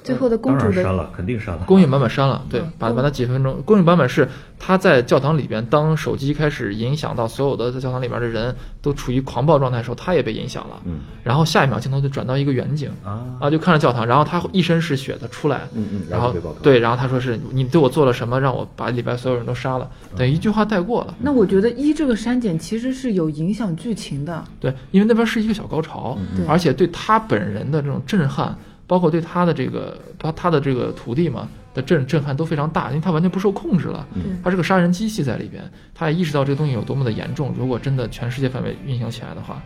[0.03, 1.65] 最后的公主的了，肯定删了。
[1.67, 3.63] 公映版本删了，对，把把它几分钟。
[3.65, 10.81] 公映版本是他在教堂里边，当手机开始影响到所有的在教堂里边的人都处于狂暴状态的时候，他也被影响了。
[10.85, 21.15] 嗯然后下一秒镜头就转到一个远景啊啊，就看着教堂，然后他一身是血的出来，嗯嗯然后对，然后他说是你对我做了什么，让我把里边所有人都杀了，等于一句话带过了。
[21.21, 24.43] 那我觉得一这个删减其实是有影响剧情的。
[24.59, 34.41] 对，因为那边是一个小高潮，对而且对他本人的这种震撼，包括对他的这个他他的这个徒弟嘛的震震撼都非常大，因为他完全不受控制了，嗯。
[34.43, 35.63] 他是个杀人机器在里边，
[35.95, 39.63] 他也意识到这个东西有多么的严重，如果真的全世界范围运行起来的话，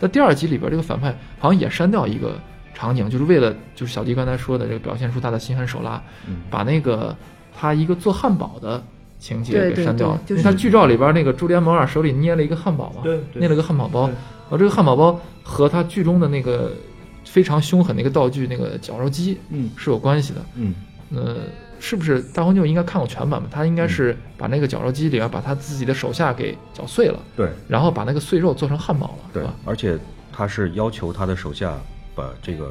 [0.00, 2.38] 那第二集里边，这个反派好像也删掉一个
[2.74, 6.42] 场景，就是为了就是小迪刚才说的这个表现出他的心狠手辣，嗯。
[6.50, 7.16] 把那个
[7.56, 8.82] 他一个做汉堡的。
[9.22, 10.08] 情节给删掉。
[10.08, 14.10] 了，对就是因为他剧照里边那个朱莲摩尔手里捏了一个汉堡嘛，对对捏了个汉堡包，对。
[14.10, 16.72] 然后这个汉堡包和他剧中的那个
[17.32, 20.40] 非常凶狠的一个道具那个绞肉机嗯是有关系的。
[20.56, 20.74] 嗯
[21.14, 21.36] 呃，
[21.80, 23.48] 是不是大黄牛应该看过全版吧？
[23.50, 29.98] 他应该是把那个绞肉机里面把他自己的手下给绞碎了，对然后把那个碎肉做成汉堡了，对吧？，而且
[30.30, 31.78] 他是要求他的手下
[32.14, 32.70] 把这个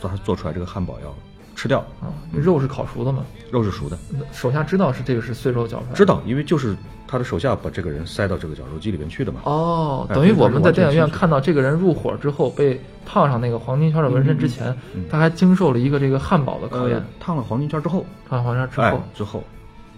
[0.00, 1.14] 做他做出来这个汉堡要
[1.60, 3.98] 吃掉，啊，肉是烤熟的嘛，肉是熟的，
[4.32, 5.96] 手下知道是这个是碎肉绞出来的。
[5.96, 6.74] 知道，因为就是
[7.06, 9.40] 他的手下把这个人塞到这个绞肉机里面去的嘛。
[9.44, 19.44] 哦，哎等于我们在电影院看到这个人入伙之后被烫上那个黄金圈的纹身之前，嗯嗯他还经受了一个这个汉堡的考验呃。，烫了黄金圈之后，烫了黄金圈之哎后，，之后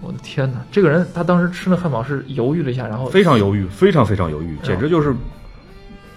[0.01, 0.61] 我的天哪！
[0.73, 5.15] 这个人他当时吃那汉堡是犹豫了一下，然后非常犹豫，非常非常犹豫，简直就是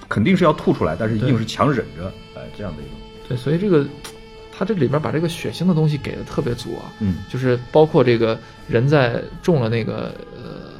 [0.09, 2.95] 肯定是要吐出来，但是对硬是强忍着，哎，这样的一种，
[3.27, 3.85] 对，所以这个
[4.57, 7.17] 他这里边把这个血腥的东西给的特别足啊，嗯。
[7.29, 10.71] 就是包括这个人在中了那个呃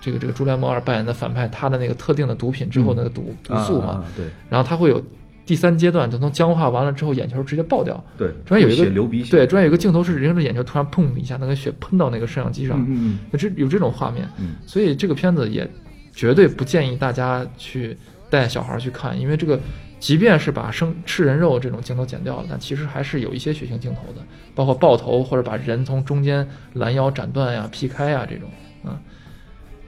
[0.00, 4.26] 这个这个朱莲摩尔扮演的反派他的那个特定的毒品之后那个毒、毒素嘛，啊啊对。
[4.48, 5.02] 然后他会有
[5.44, 8.02] 第三阶段，就从僵化完了之后眼球直接爆掉。
[8.16, 14.56] 对，中间有一个血流鼻血，对，中间有一个镜头是人的眼球突然砰一下，那个血喷到那个摄像机上，嗯嗯这有这种画面，嗯。
[14.66, 15.68] 所以这个片子也
[16.12, 17.96] 绝对不建议大家去
[18.28, 19.58] 带小孩去看，因为这个
[20.06, 28.48] 即便是把生吃人肉这种镜头剪掉了，但其实还是有一些血腥镜头的，包括爆头或者把人从中间拦腰斩断呀、劈开呀这种，
[28.84, 28.96] 嗯，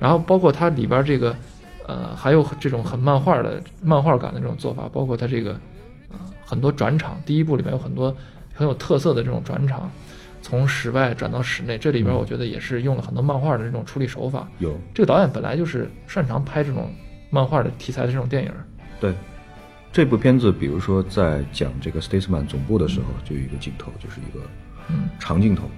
[0.01, 1.37] 然后包括它里边这个，
[1.87, 5.53] 呃，还有这种很漫画的漫画感的这种做法，包括它这个，
[6.11, 8.13] 呃，很多转场，第一部里面有很多
[8.53, 9.89] 很有特色的这种转场。
[10.43, 14.49] 从室外转到室内，这里边我觉得也是用了很多漫画的这种处理手法。
[14.59, 16.93] 有这个导演本来就是擅长拍这种
[17.31, 18.53] 漫画的题材的这种电影。
[18.99, 19.15] 对。
[19.99, 24.41] 这部片子，比如说在讲这个 Statesman 总部的时候，就有一个镜头，就是一个
[24.91, 25.69] 嗯长镜头，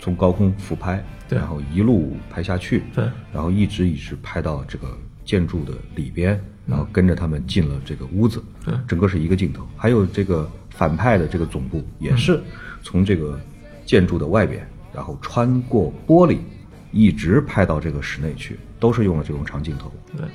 [0.00, 8.74] 从高空俯拍，然后一路拍下去，对，然后一直一直拍到这个建筑的里边，然后跟着他们进了这个屋子，对。
[8.88, 9.68] 整个是一个镜头。
[9.76, 12.42] 还有这个反派的这个总部也是
[12.82, 13.38] 从这个
[13.84, 16.38] 建筑的外边，然后穿过玻璃，
[16.92, 19.92] 一直拍到这个室内去，都是用了这种长镜头。
[20.16, 20.26] 对，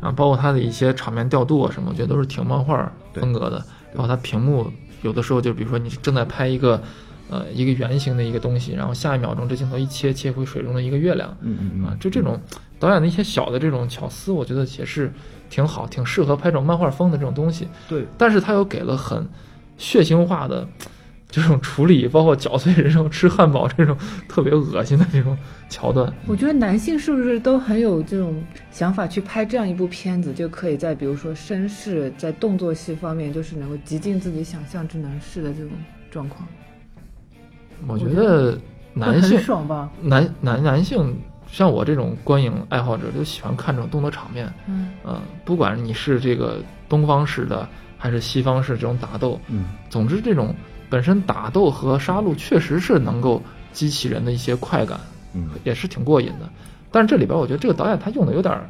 [0.00, 3.62] 啊，包括它的一些场面调度啊什么，我觉得都是挺漫画风格的。
[3.92, 4.70] 然后它屏幕
[5.02, 6.80] 有的时候就比如说你正在拍一个
[7.28, 12.40] 呃一个圆形的一个东西，然后下一秒钟这镜头一切切回水中的一个月亮，嗯嗯啊，就这种
[12.78, 15.12] 导演的一些小的这种巧思，我觉得也是
[15.48, 17.68] 挺好，挺适合拍这种漫画风的这种东西。
[17.88, 19.28] 对，但是他又给了很
[19.76, 20.66] 血腥化的
[21.30, 23.96] 这种处理，包括绞碎人肉、吃汉堡这种
[24.28, 25.36] 特别恶心的这种
[25.68, 26.12] 桥段。
[26.26, 35.70] 我觉得男性是不是都很有这种想法去拍这样一部片子，就可以在比如说绅士在动作戏方面，就是能够极尽自己想象之能事的这种
[36.10, 36.46] 状况？
[37.86, 38.58] 我觉得
[38.92, 39.88] 男性很爽吧？
[40.02, 41.16] 男男男性
[41.50, 44.52] 像我这种观影爱好者，就喜欢看这种动作场面。
[44.66, 47.66] 嗯，嗯，不管你是这个东方式的
[47.96, 50.54] 还是西方式这种打斗，嗯，总之这种
[50.90, 53.40] 本身打斗和杀戮确实是能够
[53.72, 55.00] 激起人的一些快感，
[55.32, 56.50] 嗯也是挺过瘾的。
[56.90, 58.68] 但是这里边我觉得这个导演他用的有点儿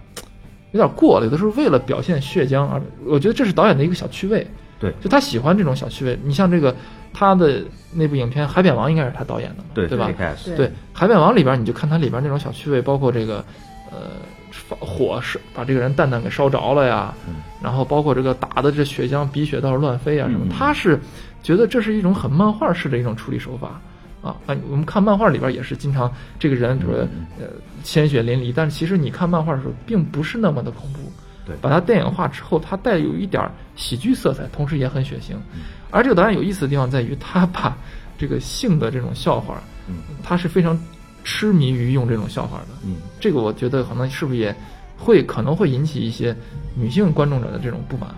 [0.73, 4.47] 有点儿过了，有的时候为了表现血浆而，我觉得这是导演的一个小趣味。
[4.79, 6.19] 对就他喜欢这种小趣味。
[6.25, 6.75] 你像这个
[7.13, 10.11] 他的那部影片《海扁王》应该是他导演的嘛，对对吧？
[10.45, 13.45] 对对，《海扁王》里边你就看他里边那种小趣味，包括这个
[13.91, 14.13] 呃
[14.51, 17.37] 放火是把这个人蛋蛋给烧着了呀，嗯。
[17.63, 20.49] 然后包括这个打的这血浆鼻血倒是乱飞啊什么，嗯。
[20.49, 20.99] 他是
[21.43, 23.81] 觉得这是一种很漫画式的一种处理手法。
[24.23, 27.27] 啊，啊，我们看漫画里边也是经常这个人，比如说嗯。
[27.41, 27.47] 呃
[27.83, 31.01] 鲜血淋漓，但是其实你看漫画的时候，并不是那么的恐怖。
[31.47, 31.57] 对。
[31.63, 35.33] 把它电影化之后，它带有一点喜剧色彩，同时也很血腥。
[35.55, 35.61] 嗯。
[35.91, 37.75] 而这个导演有意思的地方在于，他把
[38.19, 39.55] 这个性的这种笑话，
[39.89, 39.97] 嗯。
[40.23, 40.79] 他是非常
[41.25, 42.67] 痴迷于用这种笑话的。
[42.85, 44.55] 嗯这个我觉得可能是不是也
[44.97, 46.35] 会可能会引起一些
[46.75, 48.15] 女性观众者的这种不满。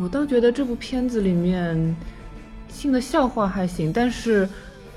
[0.00, 1.96] 我倒觉得这部片子里面
[2.68, 4.48] 性的笑话还行，但是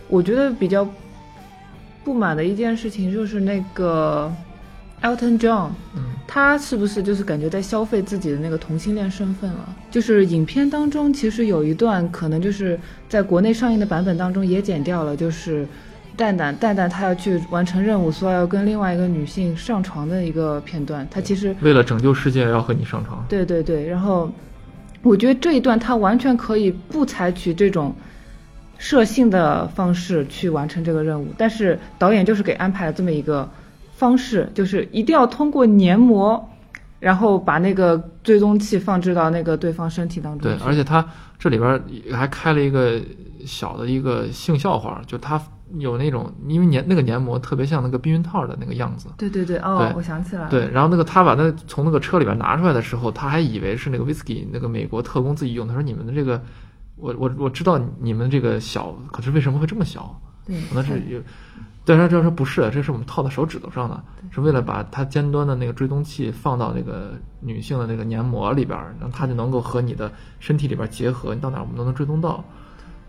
[0.07, 0.87] 我觉得比较
[2.03, 4.31] 不满的一件事情就是那个
[5.01, 9.75] Elton John，嗯他是不是就是感觉在消费自己的那个同性恋身份了？
[9.89, 15.67] 就是影片当中其实有一段可能就是在国内上映的版本当中也剪掉了，就是
[16.17, 21.07] 蛋蛋蛋蛋他要去完成任务，所以要跟另外一个女性上床的一个片段。
[21.09, 23.25] 他其实为了拯救世界，要和你上床。
[23.27, 24.31] 对对对，然后
[25.01, 27.93] 我觉得这一段他完全可以不采取这种
[28.77, 33.49] 射性的方式去完成这个任务，但是导演就是给安排了这么一个
[33.93, 36.49] 方式，就是一定要通过黏膜，
[36.99, 41.07] 然后把那个追踪器放置到那个对方身体当中对，而且他
[41.39, 42.99] 这里边还开了一个
[43.45, 45.41] 小的一个性笑话，就他
[45.77, 49.09] 有那种因为黏那个黏膜特别像那个避孕套的那个样子。
[49.17, 55.67] 对对对，哦对，我想起来了，对，然后那个他把那从那个车里边拿出来的时候，他还以为是那个 whisky 那个美国特工自己用。
[55.67, 56.41] 他说：“你们的这个，
[56.95, 60.19] 我我我知道你们这个小，可是为什么会这么小？
[60.45, 61.21] 对，可能是有。”
[61.83, 72.43] 对，他就说不是，这是我们套在手指头上的，是为了把它尖端的那个追踪器放到那个女性的那个黏膜里边儿，然后它就能够和你的身体里边结合，你到哪儿我们都能追踪到。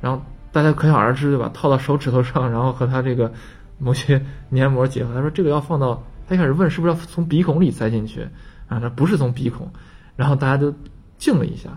[0.01, 0.23] 然后
[0.53, 1.51] 大家可想而知，对吧？
[1.55, 3.33] 套到手指头上，然后和它这个
[3.79, 5.15] 某些黏膜结合。
[5.15, 8.23] 他说这个要放到，他一开始问是不是要从鼻孔里塞进去
[8.69, 8.79] 啊？
[8.79, 9.69] 那不是从鼻孔，
[10.15, 10.73] 然后大家都
[11.17, 11.71] 静了一下。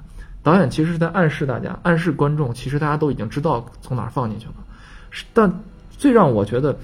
[0.43, 4.53] 导演其实是在暗示大家，暗示观众，其实大家都已经知道从哪儿放进去了。
[5.33, 5.51] 但
[5.89, 6.77] 最让我觉得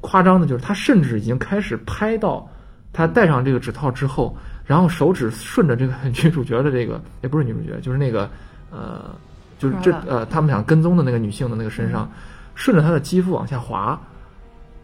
[0.00, 2.48] 夸张的就是，他甚至已经开始拍到
[2.92, 8.30] 他戴上这个指套之后，然后手指顺着这个女主角的这个，也不是女主角，就是那个
[8.70, 9.16] 呃，
[9.58, 12.08] 就是这呃，他们想跟踪的那个女性的那个身上，
[12.54, 14.00] 顺着她的肌肤往下滑，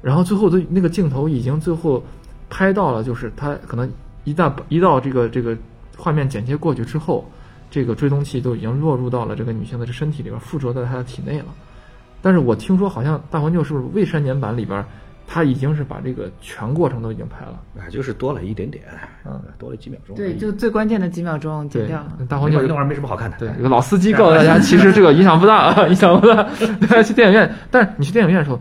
[0.02, 2.02] 然后最后的那个镜头已经最后
[2.50, 3.90] 拍到了，就是她可能
[4.24, 5.56] 一旦一到这个这个
[5.96, 7.24] 画面剪切过去之后，
[7.70, 11.46] 这个追踪器都已经落入到了这个女性的这身体里边，附着在她的体内了。
[12.20, 14.84] 但是我听说好像《大黄牛》是不是未删减版里边，
[15.26, 17.60] 他已经是把这个全过程都已经拍了。
[17.78, 18.84] 啊，就是多了一点点，
[19.24, 23.36] 嗯，多了几秒钟对，就最关键的几秒钟剪掉了。，大环球那玩意儿没什么好看的。
[23.38, 26.42] 对，有个老司机告诉大家， 其实这个影响不大啊， 影响不大。
[26.80, 28.60] 大家去电影院，但是你去电影院的时候，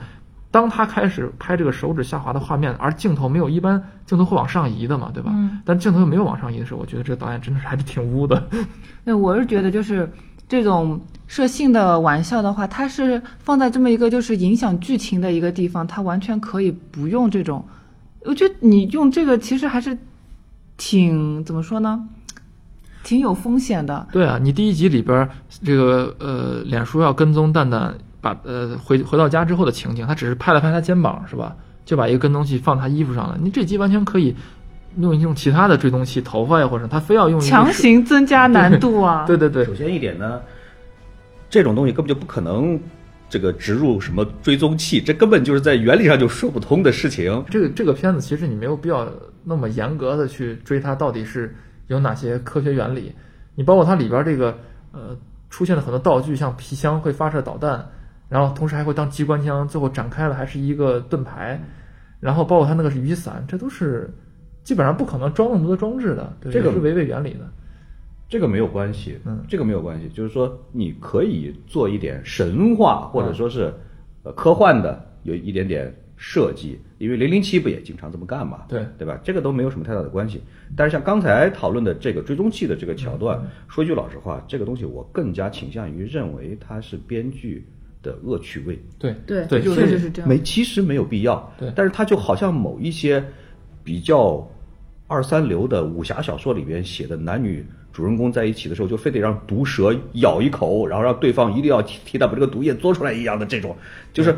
[0.51, 5.31] 当他开始拍这个手指下滑的画面，而镜头没有一般镜头会往上移的嘛，对吧？
[5.33, 8.47] 嗯但镜头又没有往上移的时候，我觉得这个导演真的是还是挺污的。
[9.03, 10.09] 那我是觉得，就是
[10.53, 17.65] 这种射性的玩笑的话，它是放在这么一个就是影响剧情的一个地方，它完全可以不用这种。
[18.23, 19.97] 我觉得你用这个其实还是
[20.77, 22.07] 挺怎么说呢，
[23.03, 24.07] 挺有风险的。
[24.11, 25.27] 对啊，你第一集里边
[25.63, 31.55] 这个呃，脸书要跟踪蛋蛋，把呃回回到家之后的情景，他只是拍了拍他肩膀是吧？
[31.83, 33.39] 就把一个跟踪器放他衣服上了。
[33.41, 34.35] 你这集完全可以
[34.97, 37.71] 用一种其他的追踪器，头发呀或者他非要用强。
[37.73, 39.25] 行增加难度啊！
[39.27, 40.41] 对对对首，先一点呢，
[41.49, 42.79] 这种东西根本就不可能
[43.29, 47.43] 这个植入什么追踪器，这根本就是在原理上就说不通的事情。
[47.49, 49.11] 这个这个片子其实你没有必要
[49.43, 51.55] 那么严格的去追它到底是
[51.87, 53.11] 有哪些科学原理。
[53.55, 54.57] 你包括它里边这个
[54.91, 55.17] 呃
[55.49, 57.87] 出现了很多道具，像皮箱会发射导弹，
[58.29, 61.61] 然后同时还会当机关枪，最后展开了还是一个盾牌，
[62.19, 64.11] 然后包括它那个是雨伞，这都是
[64.63, 67.49] 基本上不可能装那么多装置的，对，这个是违背原理的。
[68.29, 73.71] 这个没有关系，嗯这个没有关系，就是说你可以做一点神话或者说是
[74.23, 78.61] 呃科幻的有一点点设计，因为零零七不也经常这么干嘛？
[78.67, 79.19] 对对吧？
[79.23, 80.41] 这个都没有什么太大的关系。
[80.75, 87.63] 但是像刚才讨论的这个追踪器的这个桥段，说一句老实话，这个东西我更加倾向于认为它是编剧
[88.01, 88.81] 的恶趣味。
[88.97, 90.29] 对对对，确实是这样。
[90.29, 91.53] 没，其实没有必要。
[91.59, 93.23] 对但是它就好像某一些
[93.83, 94.49] 比较
[95.13, 103.75] 二三流的武侠小说里边写的男女主人公在一起的时候，就非得让毒蛇咬一口，然后让对方一定要替替他把这个毒液嘬出来一样的这种，
[104.11, 104.35] 就是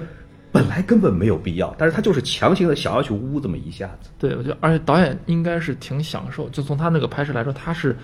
[0.51, 4.09] 本来根本没有必要，但是他就是强行的想要去污这么一下子。
[4.19, 7.95] 对，我觉得，而且导演应该是挺享受，就从他那个拍摄来说，他是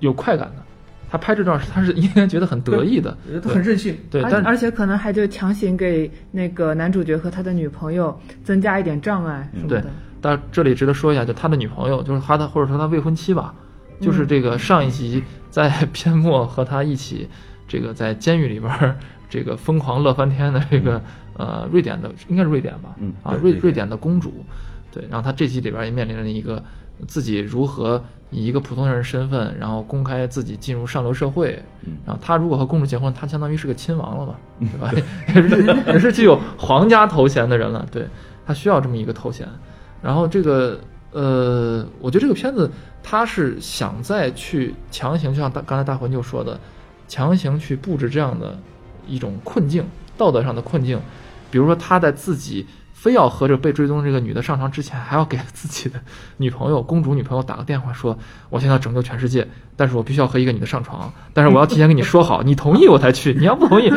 [0.00, 0.62] 有快感的。
[1.10, 3.96] 他拍这段时他是应该觉得很得意的，他很任性。
[4.10, 9.90] 对，而但而且可能还就强行给那个男主角和他的女朋友增加一点障碍什么对的。，
[10.24, 13.54] 但这里值得说一下，就他的女朋友，就是他的或者说他未婚妻吧，
[14.00, 17.28] 就是这个上一集在片末和他一起，
[17.68, 18.96] 这个在监狱里边儿
[19.28, 20.98] 这个疯狂乐翻天的这个
[21.36, 24.32] 呃瑞典的应该是瑞典吧，嗯啊瑞瑞瑞典的公主，
[24.90, 26.62] 对，然后他这集里边也面临着一个
[27.06, 31.98] 自己如何以一个普通人身份，然后公开自己进入上流社会，嗯。
[32.06, 34.90] 然后他如果和公主结婚，他相当于是个亲王了嘛，对吧？
[35.34, 38.06] 也是也是具有皇家头衔的人了，对
[38.46, 39.46] 他需要这么一个头衔。
[40.04, 40.78] 然后这个
[41.12, 42.70] 呃，我觉得这个片子
[43.02, 46.60] 他是想再去强行，就像大刚才大魂就说的，
[47.08, 48.58] 强行去布置这样的
[49.08, 49.82] 一种困境，
[50.18, 51.00] 道德上的困境。
[51.50, 55.98] 比如说他在自己非要和这被追踪这个女的上床之前，还要给自己的
[56.36, 58.18] 女朋友、公主女朋友打个电话说
[58.50, 63.90] ：“我现在要拯救全世界，但是我必须要和一个女的上床，但是我要提前跟你说好，你同意我才去，你要不同意，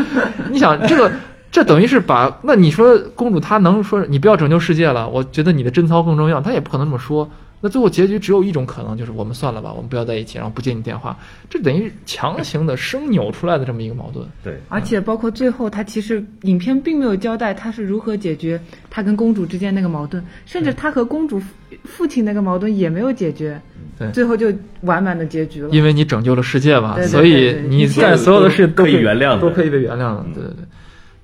[0.50, 1.12] 你想这个。”
[1.52, 5.08] 这等于是把那你说公主她能说你不要拯救世界了？
[5.10, 7.30] 我觉得你的贞操更重要，她也不可能这么说。
[7.60, 11.18] 那最后结局只有一种可能，就是我们算了吧，我们不要在一起，然后不接你电话。
[11.50, 14.24] 这等于强行的生扭出来的这么一个矛盾。
[14.44, 21.48] 对，而且包括最后，他其实影片并没有交代他是如何解决他跟公主之间那个矛盾，甚至他和公主父
[21.84, 23.60] 父亲那个矛盾也没有解决，
[23.98, 25.70] 对最后就完满的结局了。
[25.70, 30.24] 因为你拯救了世界嘛，对对所以对对你一切干所有的事都可以原谅的都可以被原谅的。
[30.36, 30.64] 对对对，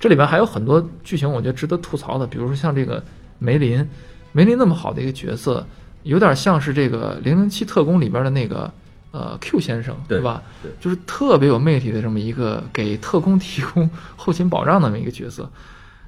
[0.03, 3.01] 这里边还有很多剧情，我觉得值得吐槽的，比如说像这个
[3.39, 3.87] 梅林，
[4.33, 5.65] 梅林那么好的一个角色，
[6.03, 8.69] 有点像是这个《零零七特工》里边的那个
[9.11, 10.43] 呃 Q 先生，对吧？
[10.61, 15.49] 对就是特别有魅力的这么一个给特工提供后勤保障的这么一个角色，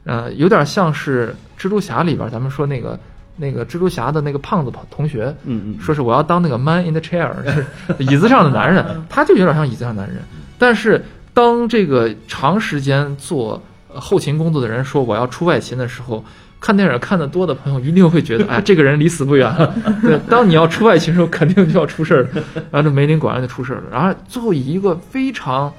[0.03, 2.99] 呃，有点像是蜘蛛侠里边咱们说那个
[3.37, 7.65] 那个蜘蛛侠的那个胖子朋同学，嗯嗯说是我要当那个 man in the chair，是
[8.03, 10.21] 椅子上的男人， 他就有点像椅子上的男人。
[10.59, 11.01] 但是
[11.33, 13.61] 当这个长时间做呃
[13.99, 16.23] 后勤工作的人说我要出外勤的时候，
[16.59, 19.73] 看电影看得多的朋友一定会觉得，哎，这个人离死不远了。
[20.01, 22.27] 对，当你要出外勤的时候，肯定就要出事儿。
[22.71, 23.83] 然后这梅林果然就出事儿了。
[23.91, 25.71] 然后最后以一个非常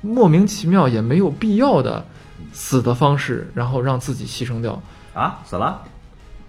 [0.00, 2.04] 莫名其妙也没有必要的
[2.52, 4.80] 死的方式，然后让自己牺牲掉。
[5.14, 5.80] 啊，死了。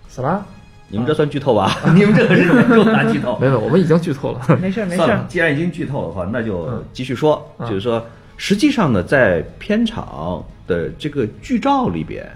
[0.07, 0.45] 死了？
[0.89, 1.75] 你们这算剧透吧？
[1.95, 3.35] 你们这个是重大剧透。
[3.41, 4.39] 没有，我们已经剧透了。
[4.61, 7.43] 没事儿没事儿算了，，既然已经剧透的话，那就嗯继续说。
[7.57, 8.05] 嗯就是说，
[8.45, 12.29] 实际上呢，在片场的这个剧照里边，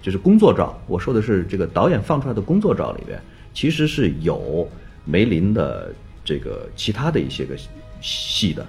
[0.00, 3.20] 就是工作照，我说的是这个导演放出来的工作照里边，
[3.52, 4.70] 其实是有
[5.04, 5.92] 梅林的
[6.24, 7.56] 这个其他的一些个
[8.00, 8.62] 戏的。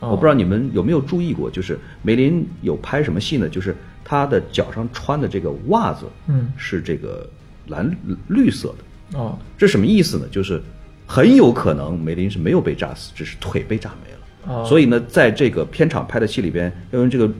[0.00, 3.48] 哦我不知道你们有没有注意过，就是梅林有拍什么戏呢？
[3.48, 7.26] 就是他的脚上穿的这个袜子，嗯是这个
[7.68, 7.90] 蓝
[8.28, 9.18] 绿色的。
[9.18, 10.28] 哦，这什么意思呢？
[10.30, 10.60] 就是
[11.06, 14.18] 很有可能梅林是没有被炸死，只是腿被炸没了。
[14.46, 17.30] 哦所以呢，在这个片场拍的戏里边，要用这个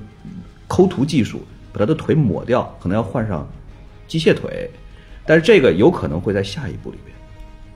[0.66, 1.42] 抠图技术
[1.72, 3.46] 把他的腿抹掉，可能要换上
[4.06, 4.70] 机械腿，
[5.26, 7.16] 但是这个有可能会在下一部里边。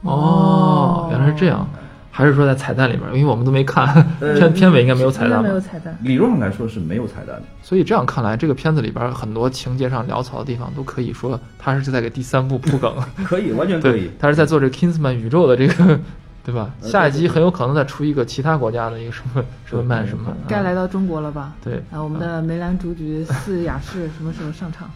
[0.03, 1.69] 哦，原来是这样，
[2.11, 3.09] 还是说在彩蛋里边？
[3.15, 3.87] 因为我们都没看
[4.21, 5.97] 呃片片尾应该没有彩蛋吧没有彩蛋。
[6.03, 7.43] 理论上来说是没有彩蛋的。
[7.63, 12.95] 所以这样看来，这个片子里边很多情节上潦草的地方，都可以说他是在给第三部铺梗。
[13.27, 14.11] 可以，完全可对以，。
[14.19, 16.01] 他是在做这个 Kingsman 宇宙的这个，
[16.49, 16.73] 对吧？
[16.81, 21.53] 呃下一集很有可能再出一个其他国家的一个什么什么曼什么，该啊来到中国了吧？
[21.63, 24.91] 对啊，我们的梅兰竹菊四雅士什么时候上场？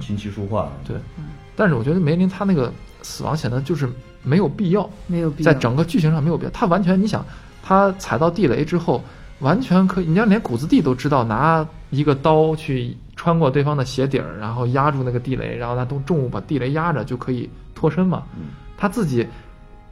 [0.00, 0.96] 琴棋书画，对。
[1.54, 3.88] 但是我觉得梅林他那个死亡显得就是
[4.24, 5.52] 没有必要，没有必要。
[5.52, 6.50] 在整个剧情上没有必要。
[6.50, 7.24] 他完全，你想，
[7.62, 9.00] 他踩到地雷之后，
[9.38, 18.24] 完全可以，你要连谷子地都知道拿一个刀去穿过对方的鞋底儿，然后压住那个地雷，然后他动重物把地雷压着就可以脱身嘛。
[18.36, 18.46] 嗯
[18.78, 19.26] 他自己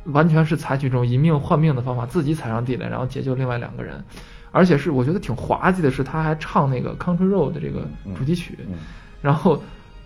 [0.07, 4.03] 完全是采取这种以命换命的方法，自己踩上地雷，然后解救另外两个人，
[4.51, 7.87] 而且是我觉得挺滑稽的是，他还唱那个《Country Road》的这个
[8.17, 8.75] 主题曲，嗯
[9.23, 9.63] 然后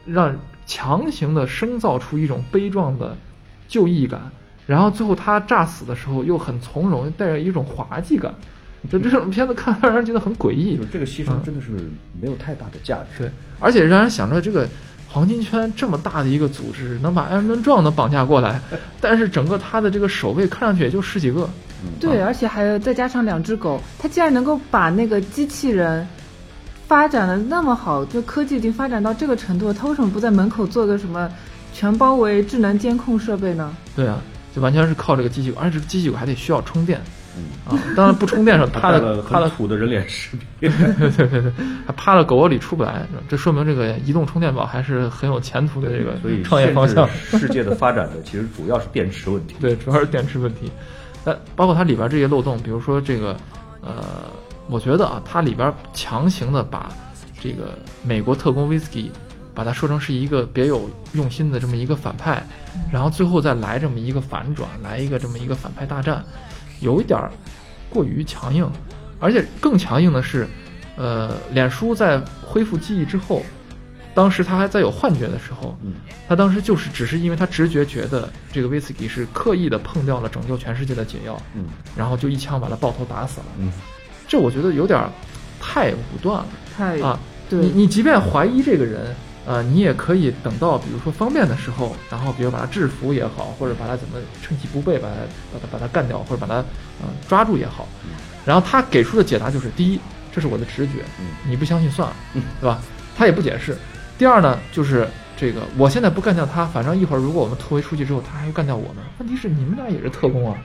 [0.07, 0.35] 让
[0.65, 3.17] 强行的生造出一种悲壮的
[3.67, 4.21] 就义感，
[4.67, 8.33] 然后最后他炸死的时候又很从容，带着一种滑稽感，
[8.89, 10.85] 就这种片子看让人觉得很诡异就。
[10.85, 11.73] 这个牺牲真的是
[12.21, 13.25] 没有太大的价值。
[13.25, 14.69] 对，而且让人想着这个
[15.11, 18.61] 黄金圈这么大的一个组织，能把艾伦·壮都绑架过来，
[19.01, 21.49] 但是整个他的这个守卫看上去也就十几个。
[21.99, 26.07] 对，而且还有再加上两只狗，他竟然能够把那个机器人
[26.87, 31.31] 发展的那么好，就科技已经发展到这个程度，他为什么不在门口做个什么
[31.73, 33.75] 全包围智能监控设备呢？
[33.95, 34.21] 对啊，
[34.55, 37.01] 就完全是靠这个机器狗，而且这个机器狗还得需要充电
[37.39, 37.83] 嗯，啊。
[37.97, 40.69] 当然不充电的时候， 趴带了在趴在很土的人脸识别。
[40.69, 41.53] 对对对，
[41.87, 47.09] 还趴到狗窝里出不来，这说明这个移动充电宝还是很有前途的这个所以创业方向。
[47.31, 49.55] 世界的发展的其实主要是电池问题。
[49.61, 50.71] 对，主要是电池问题。
[51.25, 53.37] 那包括它里边这些漏洞，比如说这个，
[53.83, 54.05] 呃，
[54.69, 56.91] 我觉得啊，它里边强行的把
[57.41, 59.11] 这个美国特工 Whisky
[59.55, 62.43] 把它说成是一个别有用心的这么一个反派，
[62.93, 66.25] 然后最后再来这么一个反转，来一个这么一个反派大战，
[66.81, 67.31] 有一点儿
[67.91, 68.71] 过于强硬，
[69.19, 70.47] 而且更强硬的是，
[70.97, 73.43] 呃，脸书在恢复记忆之后，
[74.15, 75.95] 当时他还在有幻觉的时候，嗯
[76.29, 81.65] 他当时就是只是因为他直觉觉得这个威斯基是刻意的碰掉了拯救全世界的解药，嗯
[81.97, 83.47] 然后就一枪把他爆头打死了。
[83.59, 83.73] 嗯，
[84.27, 85.11] 这我觉得有点儿
[85.61, 87.19] 太武断了太啊！
[87.49, 89.15] 对你你即便怀疑这个人，
[89.49, 95.15] 呃，你也可以等到比如说方便的时候，然后比如把他制服也好，或者把他怎么趁其不备把他
[95.55, 96.57] 把他把他干掉，或者把他
[97.01, 97.89] 呃抓住也好。
[98.45, 99.99] 然后他给出的解答就是：第一，
[100.31, 102.79] 这是我的直觉，嗯你不相信算了，嗯对吧？
[103.17, 103.75] 他也不解释。
[104.19, 109.03] 第二呢，就是这个，我现在不干掉他，反正一会儿如果我们突围出去之后，他还会干掉我们。
[109.19, 110.59] 问题是你们俩也是特工啊，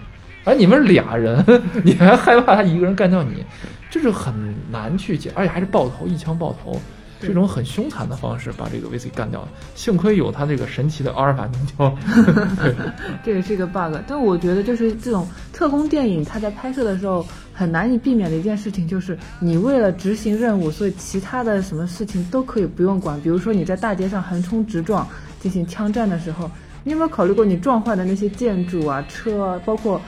[0.43, 1.41] 而你们俩人，
[1.85, 3.45] 你还害怕他一个人干掉你，
[3.89, 4.33] 这是很
[4.69, 6.81] 难去解，而且还是爆头，一枪爆头，
[7.23, 9.47] 是一种很凶残的方式把这个威斯给干掉了。
[9.75, 11.95] 幸亏有他这个神奇的阿尔法凝胶，
[12.63, 12.75] 对
[13.23, 13.95] 这也是一个 bug。
[14.07, 23.19] 但我觉得就是这种特工电影，它在拍摄的时候很难以避免的一件事情，就是你为了执行任务，所以其他的什么事情都可以不用管。
[23.21, 25.07] 比如说你在大街上横冲直撞
[25.39, 26.49] 进行枪战的时候，
[26.83, 30.01] 你有没有考虑过你撞坏的那些建筑啊、车啊，包括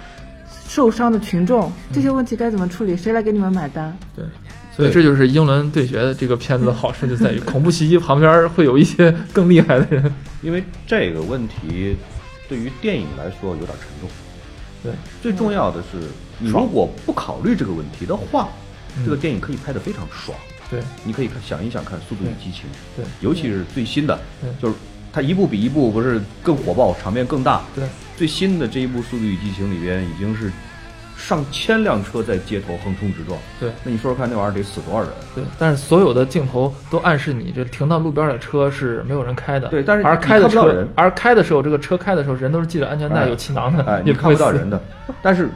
[0.67, 2.97] 受伤的群众这些问题该怎么处理？
[2.97, 3.97] 谁来给你们买单？
[4.15, 4.25] 对。
[4.75, 10.13] 所以这就是英伦对决的这个片子的好处，就在于恐怖袭击旁边会有一些更厉害的人。
[10.43, 11.95] 因为这个问题
[12.49, 14.09] 对于电影来说有点沉重。
[14.83, 15.97] 对，最重要的是，
[16.39, 18.49] 你如果不考虑这个问题的话，
[18.97, 20.37] 嗯这个电影可以拍得非常爽。
[20.69, 22.63] 对你可以看想一想看《速度与激情》，
[22.95, 24.75] 对尤其是最新的对，就是
[25.13, 27.63] 它一部比一部不是更火爆，场面更大。
[27.75, 27.85] 对，
[28.17, 30.51] 最新的这一部《速度与激情》里边已经是
[31.17, 33.39] 上千辆车在街头横冲直撞。
[33.59, 35.09] 对那你说说看，那玩意儿得死多少人？
[35.33, 39.67] 对，但是所有的镜头都暗示你，这停到路边的车是没有人开的。
[39.69, 44.81] 对但是你而开的车而开的时候，这个车开的时候，人都是系着安全带、哎有气囊的，哎，你看不到人的。
[45.21, 45.49] 但是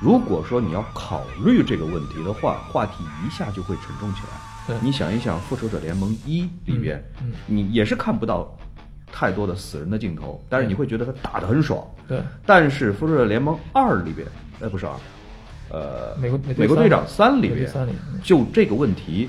[0.00, 4.28] 如果说你要考虑这个问题的话，话题一下就会沉重起来。
[4.66, 8.56] 对你想一想，《复仇者联盟一》里边，嗯嗯你也是看不到
[9.12, 11.84] 太多的死人的镜头，但是你会觉得他打得很爽。
[12.08, 14.26] 对，但是《复仇者联盟二》里边，
[14.62, 14.92] 呃，不是啊，
[15.70, 19.28] 呃，美国美国队长三里边美队三里嗯，就这个问题，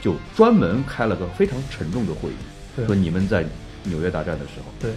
[0.00, 2.34] 就专门开了个非常沉重的会议，
[2.74, 3.44] 对说你们在
[3.84, 4.90] 纽约大战的时候对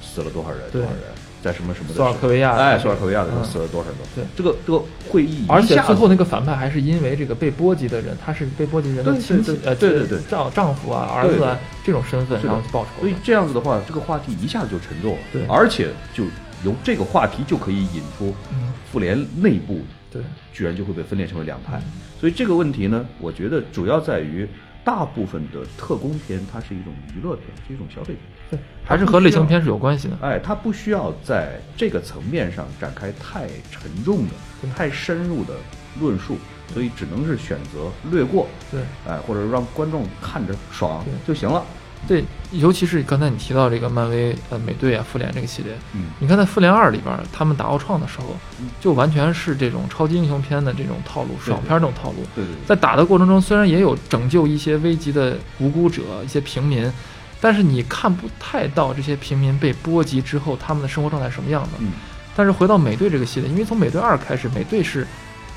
[0.00, 1.00] 死了多少人，多少人，
[1.42, 3.98] 在什么什么的索尔科维亚哎，索尔科维亚的时候嗯死了多少人？
[4.14, 13.14] 对这个这个会议而且最后那个反派还是因为这个被波及的人，他是被波及人的对亲戚对，对呃，对对对丈丈夫啊、儿子啊这种身份，然后去报仇所以。
[13.24, 16.22] 这样子的话，这个话题一下子就沉重了，对而且就
[16.64, 19.80] 由这个话题就可以引出嗯，复联内部
[20.10, 21.80] 对，居然就会被分裂成为两派。
[22.18, 24.48] 所以这个问题呢，我觉得主要在于
[24.84, 28.22] 大部分的特工片，它是一种娱乐片，是一种消费片。
[28.50, 30.16] 对，还是和类型片是有关系的。
[30.22, 34.32] 哎，它不需要在这个层面上展开太沉重的、
[34.74, 35.54] 太深入的
[36.00, 36.38] 论述，
[36.72, 41.64] 所以只能是选择略过，对哎，或者让观众看着爽就行了。
[42.08, 46.06] 对，尤其是刚才你提到这个漫威呃美队啊、复联这个系列，嗯。
[46.20, 52.18] 你看在复联二里边，他们打奥创的时候嗯，就完全是这种超级英雄片的这种套路，爽片儿这种套路。
[52.34, 56.92] 对对对，在打的过程中，虽然也有拯救一些危急的无辜者、一些平民，
[57.40, 61.70] 但是你看不太到这些平民被波及之后他们的生活状态什么样的。
[61.80, 61.92] 嗯。
[62.36, 65.06] 但是回到美队这个系列，因为从美队二开始，美队是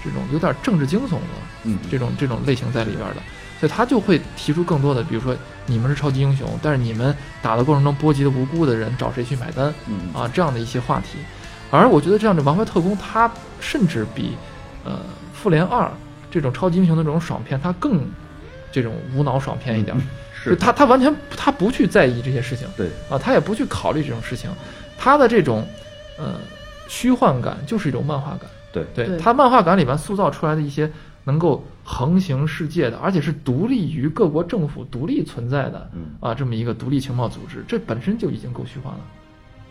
[0.04, 1.20] 这种有点政治惊悚的
[1.66, 3.18] 嗯，这种这种类型在里边的，
[3.60, 5.36] 所以他就会提出更多的，比如说
[5.66, 10.30] 你们是超级英雄，但是你们打的过程中波及的无辜的人，找谁去买单嗯啊？
[10.34, 11.20] 这样的一些话题。
[11.70, 13.30] 而我觉得这样的《王牌特工》，它
[13.60, 14.36] 甚至比
[14.84, 14.94] 呃
[15.34, 15.86] 《复联二》
[16.32, 18.08] 这种超级英雄的这种爽片，它更
[18.72, 19.96] 这种无脑爽片一点。
[20.46, 24.50] 就是他他完全他不去在意这些事情对，啊，他也不去考虑这种事情，
[24.98, 25.68] 他的这种
[26.18, 26.36] 呃
[26.88, 28.50] 虚幻感就是一种漫画感。
[28.72, 30.90] 对对对他漫画感里面塑造出来的一些
[31.30, 36.00] 能够横行世界的，而且是独立于各国政府、独立存在的嗯。
[36.20, 39.00] 啊这么一个独立情报组织，这本身就已经够虚幻了。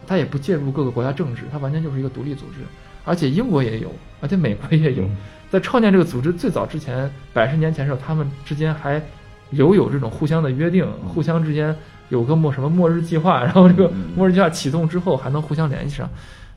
[0.07, 2.61] 他也不介入各个国家政治，他完全就是一个独立组织，
[3.05, 3.91] 而且英国也有，
[4.21, 5.03] 而且美国也有。
[5.03, 5.17] 嗯。
[5.51, 9.03] 在创建这个组织最早之前，百十年前的时候，他们之间还
[9.51, 11.75] 留有这种互相的约定，互相之间
[12.09, 14.13] 有个末什么末日计划，然后这个嗯。
[14.17, 16.09] 末日计划启动之后还能互相联系上，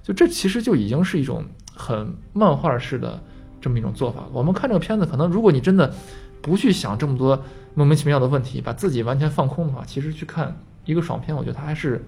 [0.04, 1.44] 就这其实就已经是一种
[1.74, 3.22] 很漫画式的
[3.62, 4.24] 这么一种做法。
[4.34, 5.94] 我们看这个片子，可能如果你真的
[6.42, 7.42] 不去想这么多
[7.76, 10.54] 莫名其妙的问题，把自己完全放空的话，其实去看
[10.86, 12.04] 一个爽片，我觉得它还是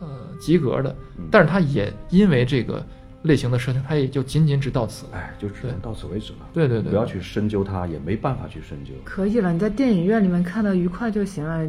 [0.00, 0.08] 呃
[0.40, 0.94] 及格的。
[1.30, 2.84] 但是它也因为这个
[3.22, 5.06] 类型的设定，它也就仅仅只到此。
[5.12, 6.38] 哎，就只能到此为止了。
[6.52, 8.92] 对对对，不要去深究它，也没办法去深究。
[9.04, 11.66] 可以了，你在电影院里面看到愉快就行了，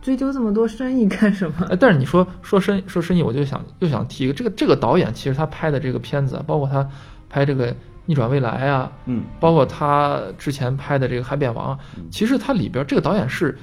[0.00, 1.66] 追究这么多深意干什么？
[1.70, 6.88] 哎，但是你说说深说深意，我就想又想提一个，这个这个导演其实他拍的这个片子，包括他
[7.28, 7.72] 拍这个
[8.08, 9.22] 《逆转未来》啊，嗯。
[9.38, 11.76] 包括他之前拍的这个《海扁王》，
[12.10, 13.58] 其实他里边这个导演是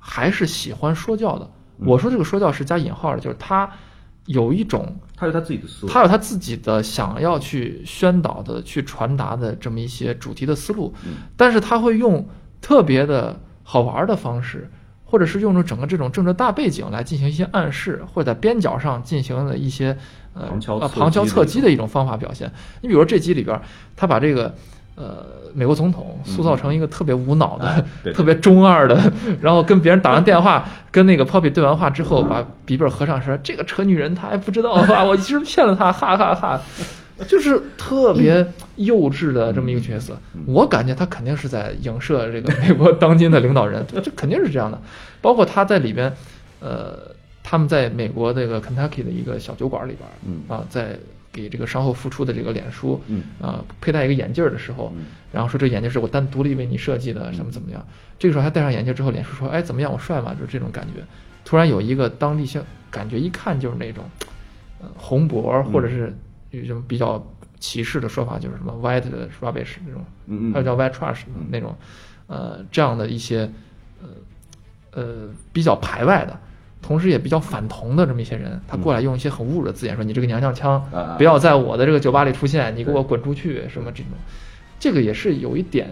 [0.00, 1.48] 还是喜欢说教的。
[1.78, 3.70] 我说这个说教是加引号的，就是他
[4.26, 5.92] 有一种他有他自己的思路。
[5.92, 11.12] 他有他自己的想要去宣导的、去传达的这么一些主题的思路，嗯。
[11.36, 12.28] 但是他会用
[12.60, 14.68] 特别的好玩的方式，
[15.04, 19.96] 或者是用着整个这种政治大背景来进行一些暗示，或者在边角上进行了一些
[20.34, 22.50] 旁敲侧击的一种方法表现。
[22.82, 23.60] 你比如说这集里边，
[23.96, 24.54] 他把这个。
[24.96, 28.96] 呃，美国总统塑造成一个特别无脑的、嗯哎 特别中二的，
[29.42, 35.02] 然后跟别人打完电话，跟那个 Poppy 对完话之后，把笔记本合上说：“这个扯女人，她还不知道吧？
[35.02, 36.60] 我其实骗了她，哈哈哈
[37.26, 40.16] 就是特别幼稚的这么一个角色，
[40.46, 44.80] 我感觉他肯定是在影射这个美国当今的领导人，这肯定是这样的。
[45.20, 46.12] 包括他在里边，
[46.60, 46.96] 呃，
[47.44, 50.98] 他们在美国这个 Kentucky 的一个小酒馆里边，嗯啊，在
[51.30, 57.86] 给这个伤后复出的这个脸书，嗯啊，佩戴一个眼镜的时候，嗯然后说这眼镜是我单独立为你设计的，怎么怎么样。
[58.18, 59.92] 这个时候他戴上眼镜之后，脸书说：“哎，怎么样？
[59.92, 61.04] 我帅吗？”就是这种感觉。
[61.44, 64.04] 突然有一个当地性，感觉一看就是那种，
[64.80, 66.16] 呃，红脖或者是
[66.50, 67.22] 有什么比较
[67.58, 69.02] 歧视的说法，就是什么 white
[69.40, 71.76] rubbish 那种，嗯嗯还有叫 white trash 那种，
[72.28, 73.50] 呃，这样的一些，
[74.00, 74.08] 呃
[74.92, 76.38] 呃比较排外的，
[76.86, 80.84] 同时也比较反同的这么一些人，他过来用一些很侮辱的字眼说：“你这个娘娘腔
[81.16, 84.12] 不要在我的这个酒吧里出现，你给我滚出去！”什么这种，
[84.78, 85.88] 这个也是有一点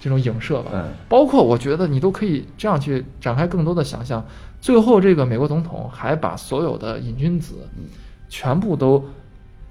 [0.00, 0.72] 这种影射吧。
[0.74, 4.26] 嗯包括我觉得你都可以这样去展开更多的想象。
[4.60, 7.68] 最后，这个美国总统还把所有的瘾君子
[8.28, 9.08] 全部都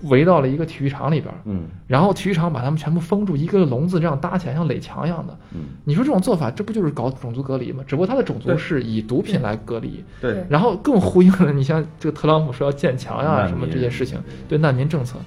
[0.03, 1.65] 围到了一个体育场里边儿，嗯。
[1.87, 5.37] 然后体育场把他们全部封住，一个笼子这样搭起来，像垒墙一样的。
[5.53, 7.83] 嗯，你说这种做法，这不就是搞种族隔离吗？
[7.87, 15.17] 只不过他的种族是以毒品来隔离，对，然后更呼应了你像这个特朗普说要建墙呀、难什么这些事情，对难民政策，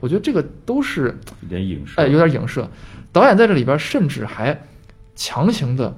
[0.00, 2.02] 我觉得这个都是有点影射。
[2.02, 2.68] 哎，有点影射。
[3.12, 4.60] 导演在这里边甚至还
[5.14, 5.96] 强行的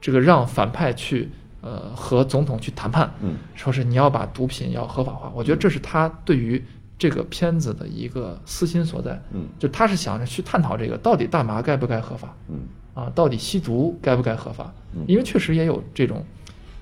[0.00, 1.28] 这个让反派去
[1.60, 3.34] 呃和总统去谈判，嗯。
[3.54, 5.30] 说是你要把毒品要合法化。
[5.34, 6.62] 我觉得这是他对于
[7.04, 12.60] 这个片子的一个私心所在，嗯就他是想着去探讨这个到底大麻该不该合法嗯
[12.94, 15.04] 啊，到底吸毒该不该合法嗯？
[15.06, 16.24] 因为确实也有这种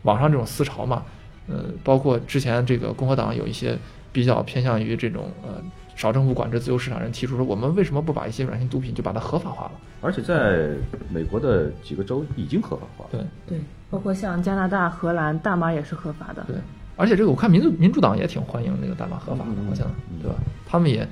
[0.04, 1.02] 网上这种思潮嘛，
[1.48, 3.76] 呃，包括之前这个共和党有一些
[4.12, 5.60] 比较偏向于这种呃
[5.96, 9.72] 少政府管制、自由市场人提出说，我们为什么不把一些软性毒品就把它合法化了？
[10.02, 10.70] 而且在
[11.10, 13.10] 美国的几个州已经合法化了。
[13.10, 13.60] 对对，
[13.90, 16.44] 包括像加拿大、荷兰，大麻也是合法的。
[16.46, 16.56] 对，
[16.96, 20.36] 而且这个我看民主民主党也挺欢迎这个大麻合法的好像嗯对吧？
[20.66, 21.06] 他们也，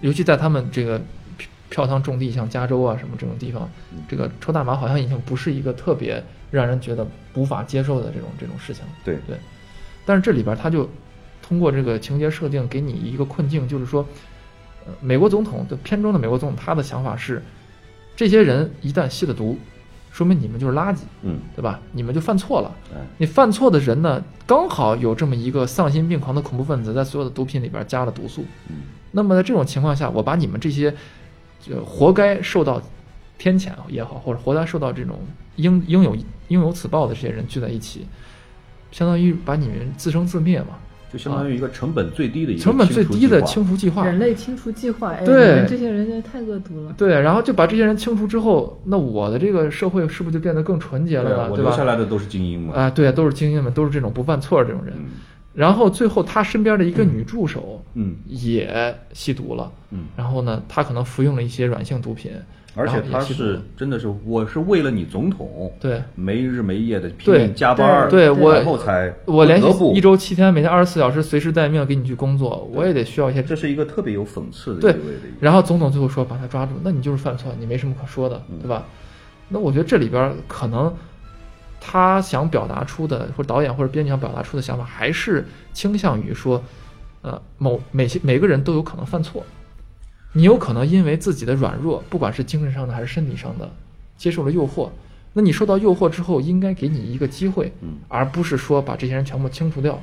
[0.00, 0.98] 尤其在他们这个
[1.70, 8.92] 票票仓种地，像加州啊什么这种地方，嗯这个抽大麻好像已经不是一个特别让人觉得无法接受的这种这种事情了。
[9.04, 9.36] 对对，
[10.04, 10.88] 但是这里边他就
[11.40, 14.06] 通过这个情节设定给你一个困境，就是说，
[14.86, 17.42] 呃，美国总统的片中的美国总统，他的想法是，
[18.14, 19.58] 这些人一旦吸了毒，
[20.12, 21.80] 说明你们就是垃圾，嗯，对吧？
[21.92, 22.70] 你们就犯错了。
[22.94, 28.44] 哎，你犯错的人呢，刚好有这么一个丧心病狂的恐怖分子，在所有的毒品里边加了毒素。
[28.68, 28.76] 嗯
[29.14, 30.94] 那么在这种情况下，我把你们这些，
[31.60, 32.80] 就活该受到
[33.36, 35.18] 天谴也好，或者活该受到这种
[35.56, 36.16] 应应有
[36.48, 38.06] 应有此报的这些人聚在一起，
[38.90, 40.78] 相当于把你们自生自灭嘛，
[41.12, 44.06] 就相当于一个成本最低的一个成本最低的清清除计划。
[44.06, 46.94] 人类清除计划，哎，对这些人真的太恶毒了。
[46.96, 51.50] 对，然后就把这些人清除之后，那我的这个社会是不是就变得更纯洁了呢？
[51.54, 51.70] 对吧？
[51.70, 52.74] 留下来的都是精英嘛。
[52.74, 54.94] 啊，对，都是精英们，都是这种不犯错的这种人。
[54.96, 55.04] 嗯
[55.54, 62.32] 然后最后他身边的一个女助手嗯也吸毒了，嗯，然后呢，他可能服用了一些软性毒品，
[62.74, 69.62] 而且他是真的是，我是为了你总统，对没日没夜的拼命加班儿，对我然后才我连
[69.94, 74.96] 一周七天，每天二十四小时随时待命给你去工作，我也得需要一些这是一个特别有讽刺的对。
[75.38, 78.84] 然后总统最后说把他抓住，那你就是犯错，你没什么可说的，对吧？
[79.48, 80.94] 那我觉得这里边可能
[81.78, 85.44] 他想表达出的，或者导演或者编剧想表达出的想法，还是
[85.74, 86.62] 倾向于说，
[87.20, 89.44] 呃，某每些每个人都有可能犯错，
[90.32, 93.70] 你有可能因为自己的软弱，不管是精神上的还是身体上的，
[94.16, 94.88] 接受了诱惑，
[95.32, 100.00] 那你受到诱惑之后，应该给你一个机会，嗯而不是说把这些人全部清除掉。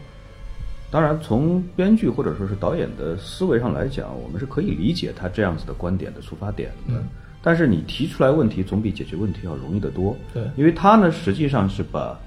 [0.92, 6.94] 当然，从编剧或者说是导演的思维上来讲，我们是可以理解他这样子的观点的出发点的。
[6.94, 7.04] 嗯
[7.42, 10.14] 但是你提出来问题，总比解决问题要容易得多。
[10.34, 12.20] 对因为他呢，实际上是把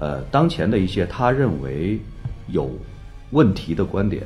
[0.00, 2.00] 呃当前的一些他认为
[2.48, 2.68] 有
[3.30, 4.24] 问题的观点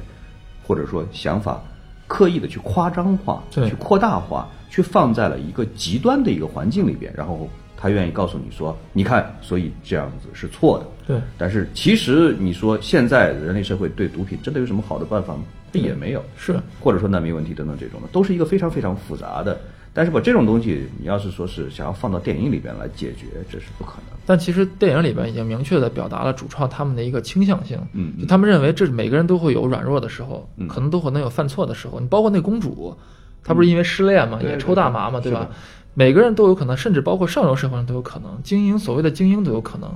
[0.66, 1.62] 或者说想法，
[2.10, 10.86] 刻意的去夸张化、对去扩大化，去放在了一个极端的一个环境里边，然后他愿意告诉你说，你看，所以这样子是错的。
[11.06, 15.44] 对，但是其实你说现在人类社会对毒品真的有什么好的办法吗？
[15.72, 19.56] 也没有，是或者说难民问题等等这种的，都是一个非常非常复杂的。
[19.92, 24.16] 但是把这种东西，你要是说是想要放到电影里边来解决，这是不可能。
[24.24, 31.98] 但其实电影里边已经明确的表达了主创他们的一个倾向性，嗯就他们认为这每个人都会有软弱的时候，嗯可能都可能有犯错的时候。
[31.98, 32.96] 你包括那公主，
[33.42, 35.48] 她不是因为失恋嘛，对也抽大麻嘛，对对吧？
[35.94, 39.90] 每个人都有可能，甚至包括上流社会上都有可能，精英所谓的精英都有可能。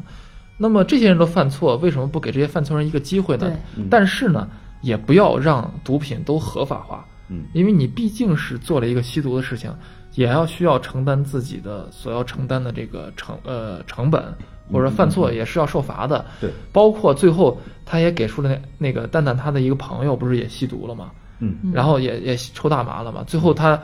[0.56, 3.52] 那么这些人都犯错，为什么不给这些犯错人一个机会呢
[3.88, 4.48] 但是呢，
[4.82, 9.74] 也不要让毒品都合法化，嗯因为你毕竟是做了一个吸毒的事情，
[10.14, 14.22] 也要需要承担自己的所要承担的这个成呃成本，
[14.70, 16.24] 或者说犯错也是要受罚的。
[16.40, 21.10] 对，包括最后他也给出了那那个蛋蛋他的一个朋友不是也吸毒了吗？
[21.40, 23.24] 嗯然后也也抽大麻了嘛。
[23.26, 23.80] 最后他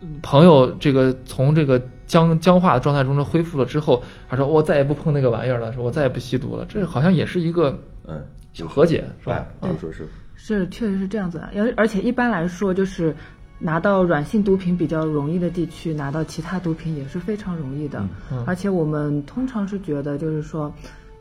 [0.00, 6.66] 嗯朋友这个从这个僵僵化的状态中恢复了之后，他说我再也不碰那个玩意儿了，说我再也不吸毒了。
[6.68, 8.20] 这好像也是一个嗯，
[8.52, 10.08] 小和解，是吧哎？，嗯说是
[10.44, 11.48] 是，确实是这样子的。
[11.54, 13.14] 而而且一般来说，就是
[13.60, 18.04] 拿到软性毒品比较容易的地区，拿到其他毒品也是非常容易的。
[18.32, 20.74] 嗯而且我们通常是觉得，就是说，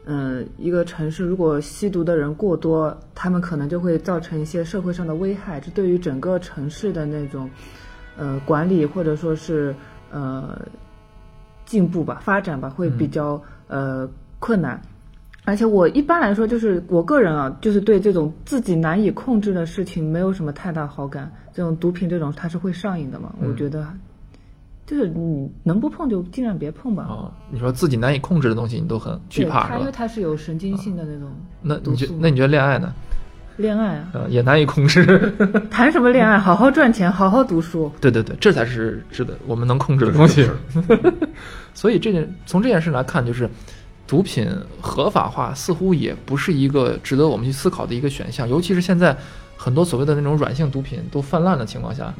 [0.05, 7.47] 嗯、一个城市如果吸毒的人过多，他们可能就会造成一些社会上的危害，这对于整个城市的那种
[8.17, 9.75] 呃管理或者说是
[10.11, 10.59] 呃
[11.63, 14.09] 进步吧、发展吧，会比较、呃
[14.39, 14.81] 困难。
[15.43, 21.31] 而且我一般来说，就是我个人啊，就是对这种自己难以控制的事情没有什么太大好感。
[21.53, 23.85] 这种毒品这种它是会上瘾的嘛，嗯我觉得
[24.85, 27.07] 就是你能不碰就尽量别碰吧。
[27.09, 29.67] 哦，你说自己难以控制的东西，你都很惧怕？
[29.67, 31.29] 它因为它是有神经性的那种
[31.61, 31.75] 那。
[31.83, 32.93] 你觉那你觉得恋爱呢？
[33.57, 35.05] 恋爱啊，呃，也难以控制。
[35.69, 36.37] 谈什么恋爱？
[36.39, 37.91] 好好赚钱，好好读书。
[37.99, 40.49] 对对对，这才是值得我们能控制的东西。
[41.73, 43.47] 所以这件从这件事来看，就是
[44.11, 44.45] 毒品
[44.81, 49.15] 合法化似乎也不是一个值得我们去思考的一个选项，尤其是现在
[49.55, 52.13] 很多所谓的那种软性毒品都泛滥的情况下。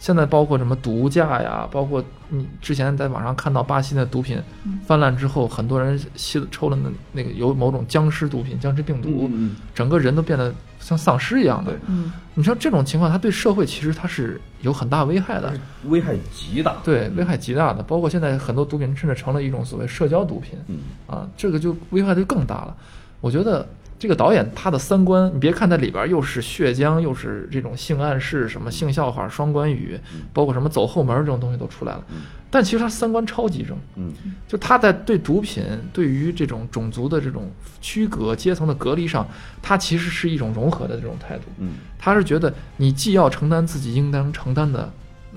[0.00, 4.40] 现在包括什么毒驾呀，包括你之前在网上看到巴西的毒品
[4.84, 10.52] 泛滥之后，很多人吸抽了那那个有某种僵尸毒品、僵尸病毒，嗯整个人都变得
[10.88, 11.80] 像丧尸一样的对。
[11.88, 15.52] 嗯，你像这种情况，它对社会其实它是有很大危害的。
[15.84, 16.76] 危害极大。
[16.82, 22.74] 对，危害极大的，包括现在很多毒品甚至成了一种所谓社交毒品嗯啊，这个就危害就更大了。
[23.20, 23.68] 我觉得
[23.98, 30.00] 这个导演他的三观，你别看它里边又是血浆，又是这种性暗示，什么性笑话、双关语，
[30.32, 32.04] 包括什么走后门这种东西都出来了，
[32.50, 33.76] 但其实他三观超级正。
[33.96, 34.12] 嗯
[34.46, 39.26] 就他在对毒品、对于这种种族的这种区隔、阶层的隔离上，
[39.60, 41.44] 他其实是一种融合的这种态度。
[41.58, 44.90] 嗯他是觉得你既要承担自己应当承担的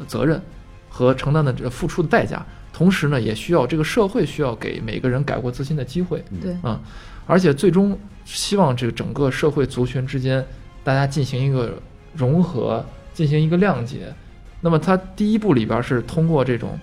[0.07, 0.41] 责任
[0.89, 6.80] 和承担的这付出的代价，同时呢，也需要这个社会需要给每个人改过自新的机会对，啊、
[7.26, 10.45] 而且最终希望这个整个社会族群之间
[10.84, 11.78] 大家进行一个
[12.14, 14.14] 融合，进行一个谅解。
[14.62, 16.80] 那么他第一部里边是通过这种，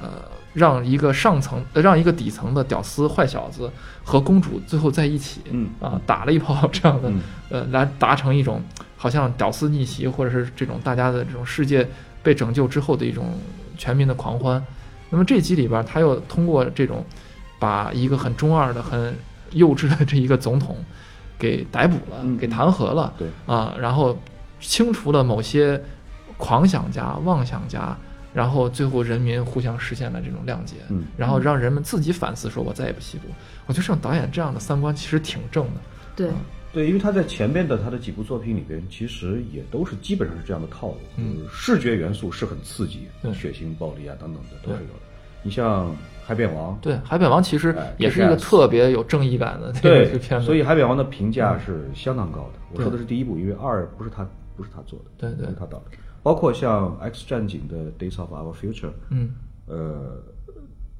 [0.00, 0.08] 呃，
[0.54, 3.70] 让一个上层、呃让一个底层的屌丝坏小子
[4.02, 5.68] 和公主最后在一起，嗯。
[5.80, 7.20] 啊，打了一炮 这样的，嗯。
[7.50, 8.62] 呃，来达成一种
[8.96, 11.86] 好像屌丝逆袭，或者是这种大家的这种世界
[12.22, 13.38] 被拯救之后的一种
[13.76, 14.62] 全民的狂欢。
[15.10, 17.04] 那么这集里边，他又通过这种
[17.58, 19.14] 把一个很中二的、很
[19.52, 20.76] 幼稚的这一个总统
[21.38, 22.36] 给逮捕了，嗯。
[22.36, 23.28] 给弹劾了，对。
[23.46, 24.18] 啊，然后
[24.60, 25.80] 清除了某些
[26.38, 27.94] 狂想家、妄想家，
[28.32, 31.04] 然后最后人民互相实现了这种谅解，嗯。
[31.16, 33.24] 然后让人们自己反思，说我再也不吸毒。
[33.66, 35.80] 我觉得像导演这样的三观其实挺正的，
[36.16, 36.30] 对，
[36.72, 41.36] 对，因为他在前面的他的几部作品里边，其实也都是基本上是这样的套路，嗯。
[41.36, 45.00] 就是视觉元素是很刺激对，血腥、暴力啊等等的都是有的。
[45.42, 45.86] 你像
[46.24, 52.58] 《海扁王》，对，《海扁王》其实哎也是一个特别有正义感的这个对片子，所以《海扁王》的评价是相当高的。
[52.72, 55.46] 我说的是第一部，因为二不是他不是他做的，对对。
[55.46, 55.84] 不是他导的。
[56.22, 59.30] 包括像《X 战警》的《Days of Our Future》，嗯，
[59.66, 60.22] 呃，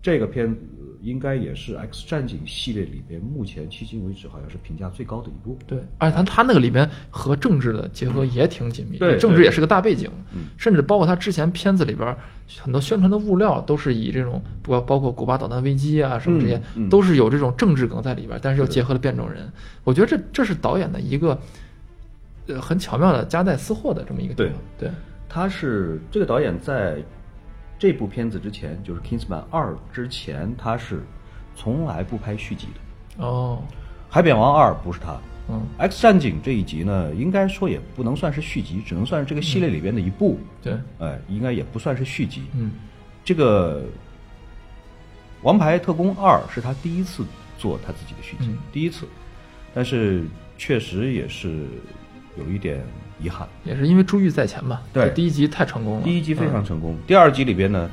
[0.00, 0.60] 这个片子
[1.02, 5.58] 应该也是《X 战警》系列里边目前迄今为止好像是评价最高的一部。
[5.66, 10.46] 对，而且他他那个里边和政治的结合也挺紧密，对对政治也是个大背景，嗯。
[10.56, 12.16] 甚至包括他之前片子里边
[12.60, 19.50] 很多宣传的物料都是以这种包包括古巴导弹危机啊什么这些，都是有这种政治梗在里边，但是又结合了变种人，
[19.84, 21.38] 我觉得这这是导演的一个
[22.46, 24.90] 呃很巧妙的夹带私货的这么一个地方，对
[25.28, 27.02] 他是这个导演在
[27.78, 31.02] 这部片子之前，就是《Kingsman 二》之前，他是
[31.54, 33.24] 从来不拍续集的。
[33.24, 33.62] 哦，
[34.08, 35.16] 《海扁王二》不是他，
[35.48, 40.38] 嗯，《X 战警》这一集呢，应该说也不能算是续集，只能算是这个系列里边的一部。
[40.62, 42.44] 对，哎，应该也不算是续集。
[42.54, 42.72] 嗯。
[43.24, 43.82] 这个
[45.42, 47.24] 《王牌特工二》是他第一次
[47.58, 48.58] 做他自己的续集，嗯。
[48.72, 49.06] 第一次，
[49.74, 50.24] 但是
[50.56, 51.66] 确实也是
[52.36, 52.82] 有一点
[53.20, 53.46] 遗憾。
[53.64, 55.10] 也是因为珠玉在前吧，对。
[55.10, 57.90] 第一集太成功了，第一集非常嗯成功，第二集里边呢，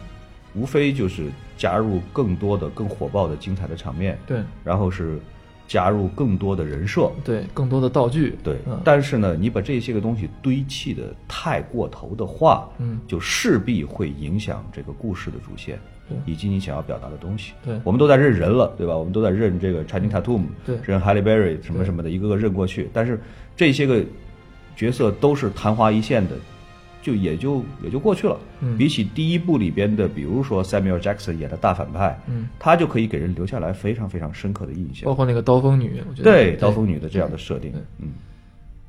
[0.54, 4.40] 无非就是加入更多的、更火爆的、精彩的场面，对。
[4.64, 5.20] 然后是
[5.68, 8.58] 加入更多的人设，对，更多的道具，对。
[8.68, 8.80] 嗯。
[8.84, 13.00] 但是呢，你把这些个东西堆砌的太过头的话，嗯。
[13.08, 17.54] 就势必会影响这个故事的主线对，以及你想要表达的东西。
[17.66, 17.80] 对。
[17.84, 18.96] 我们都在认人了，对吧？
[18.96, 20.78] 我们都在认这个 Channing Tatum，对。
[20.84, 22.88] 认 Halle Berry 什么什么的，一个个认过去。
[22.94, 23.20] 但是
[23.56, 24.04] 这些个
[24.76, 26.36] 角色都是昙花一现的，
[27.02, 28.38] 就也就也就过去了。
[28.60, 28.78] 嗯。
[28.78, 35.06] 比起第一部里边的，比如说 Samuel Jackson 演的大反派，嗯，他就可以给人留下来非常非常深刻的印象。
[35.06, 35.14] 包。
[35.14, 38.10] 括那个刀锋女，我觉得对刀锋女的这样的设定，嗯，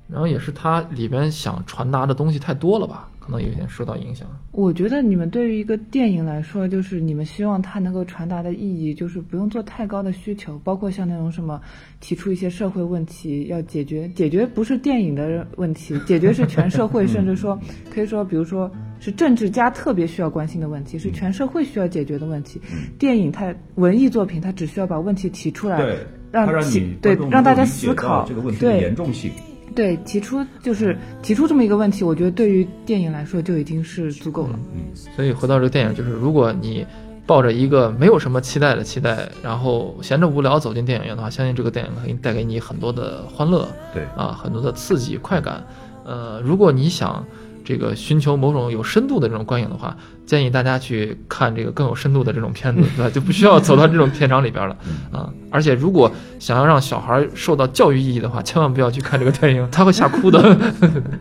[0.08, 4.28] 然后也是他里边想传达的东西太多了吧，可能有点受到影响。
[4.52, 11.60] 我觉得你们对于一个电影来说，就是你们希望它能够传达的意义，就是不用做太高的需求，包括像那种什么
[11.98, 17.58] 提出一些社会问题要解决，解决不是电影的问题，解决是全社会， 甚至说
[17.90, 18.70] 可以说，比如说
[19.00, 22.60] 是政治家特别需要关心的问题，是全社会需要解决的问题。
[22.96, 25.96] 电影它文艺作品，它只需要把问题提出来，
[26.30, 29.32] 让其你对让大家思考这个问题的对严重性。
[29.74, 34.58] 对，提出就是提出这么一个问题，我觉得对于电影来说就已经是足够了。
[34.74, 34.82] 嗯
[35.14, 36.86] 所以回到这个电影，就是如果你
[37.26, 45.62] 抱着一个没有什么期待的期待，然后闲着无聊走进电影院的话，相信这个电影可以带给你很多的欢乐，对啊，很多的刺激快感。
[46.04, 47.26] 呃，如果你想
[47.66, 53.10] 这个寻求某种有深度的这种观影的话，建议大家去看这个更有深度的这种片子，对吧？
[53.10, 54.76] 就不需要走到这种片场里边了
[55.10, 55.28] 啊。
[55.50, 56.08] 而且如果
[56.38, 60.40] 想要让小孩受到教育意义的话，千万不要去看这个电影， 他会吓哭的。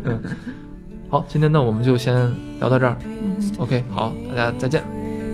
[0.04, 0.22] 嗯
[1.10, 2.96] 好，今天呢我们就先聊到这儿。
[3.58, 4.84] OK，好，大家再见。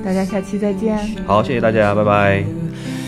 [0.03, 0.97] 大家下期再见。
[1.28, 3.00] 好，谢谢大家，拜拜。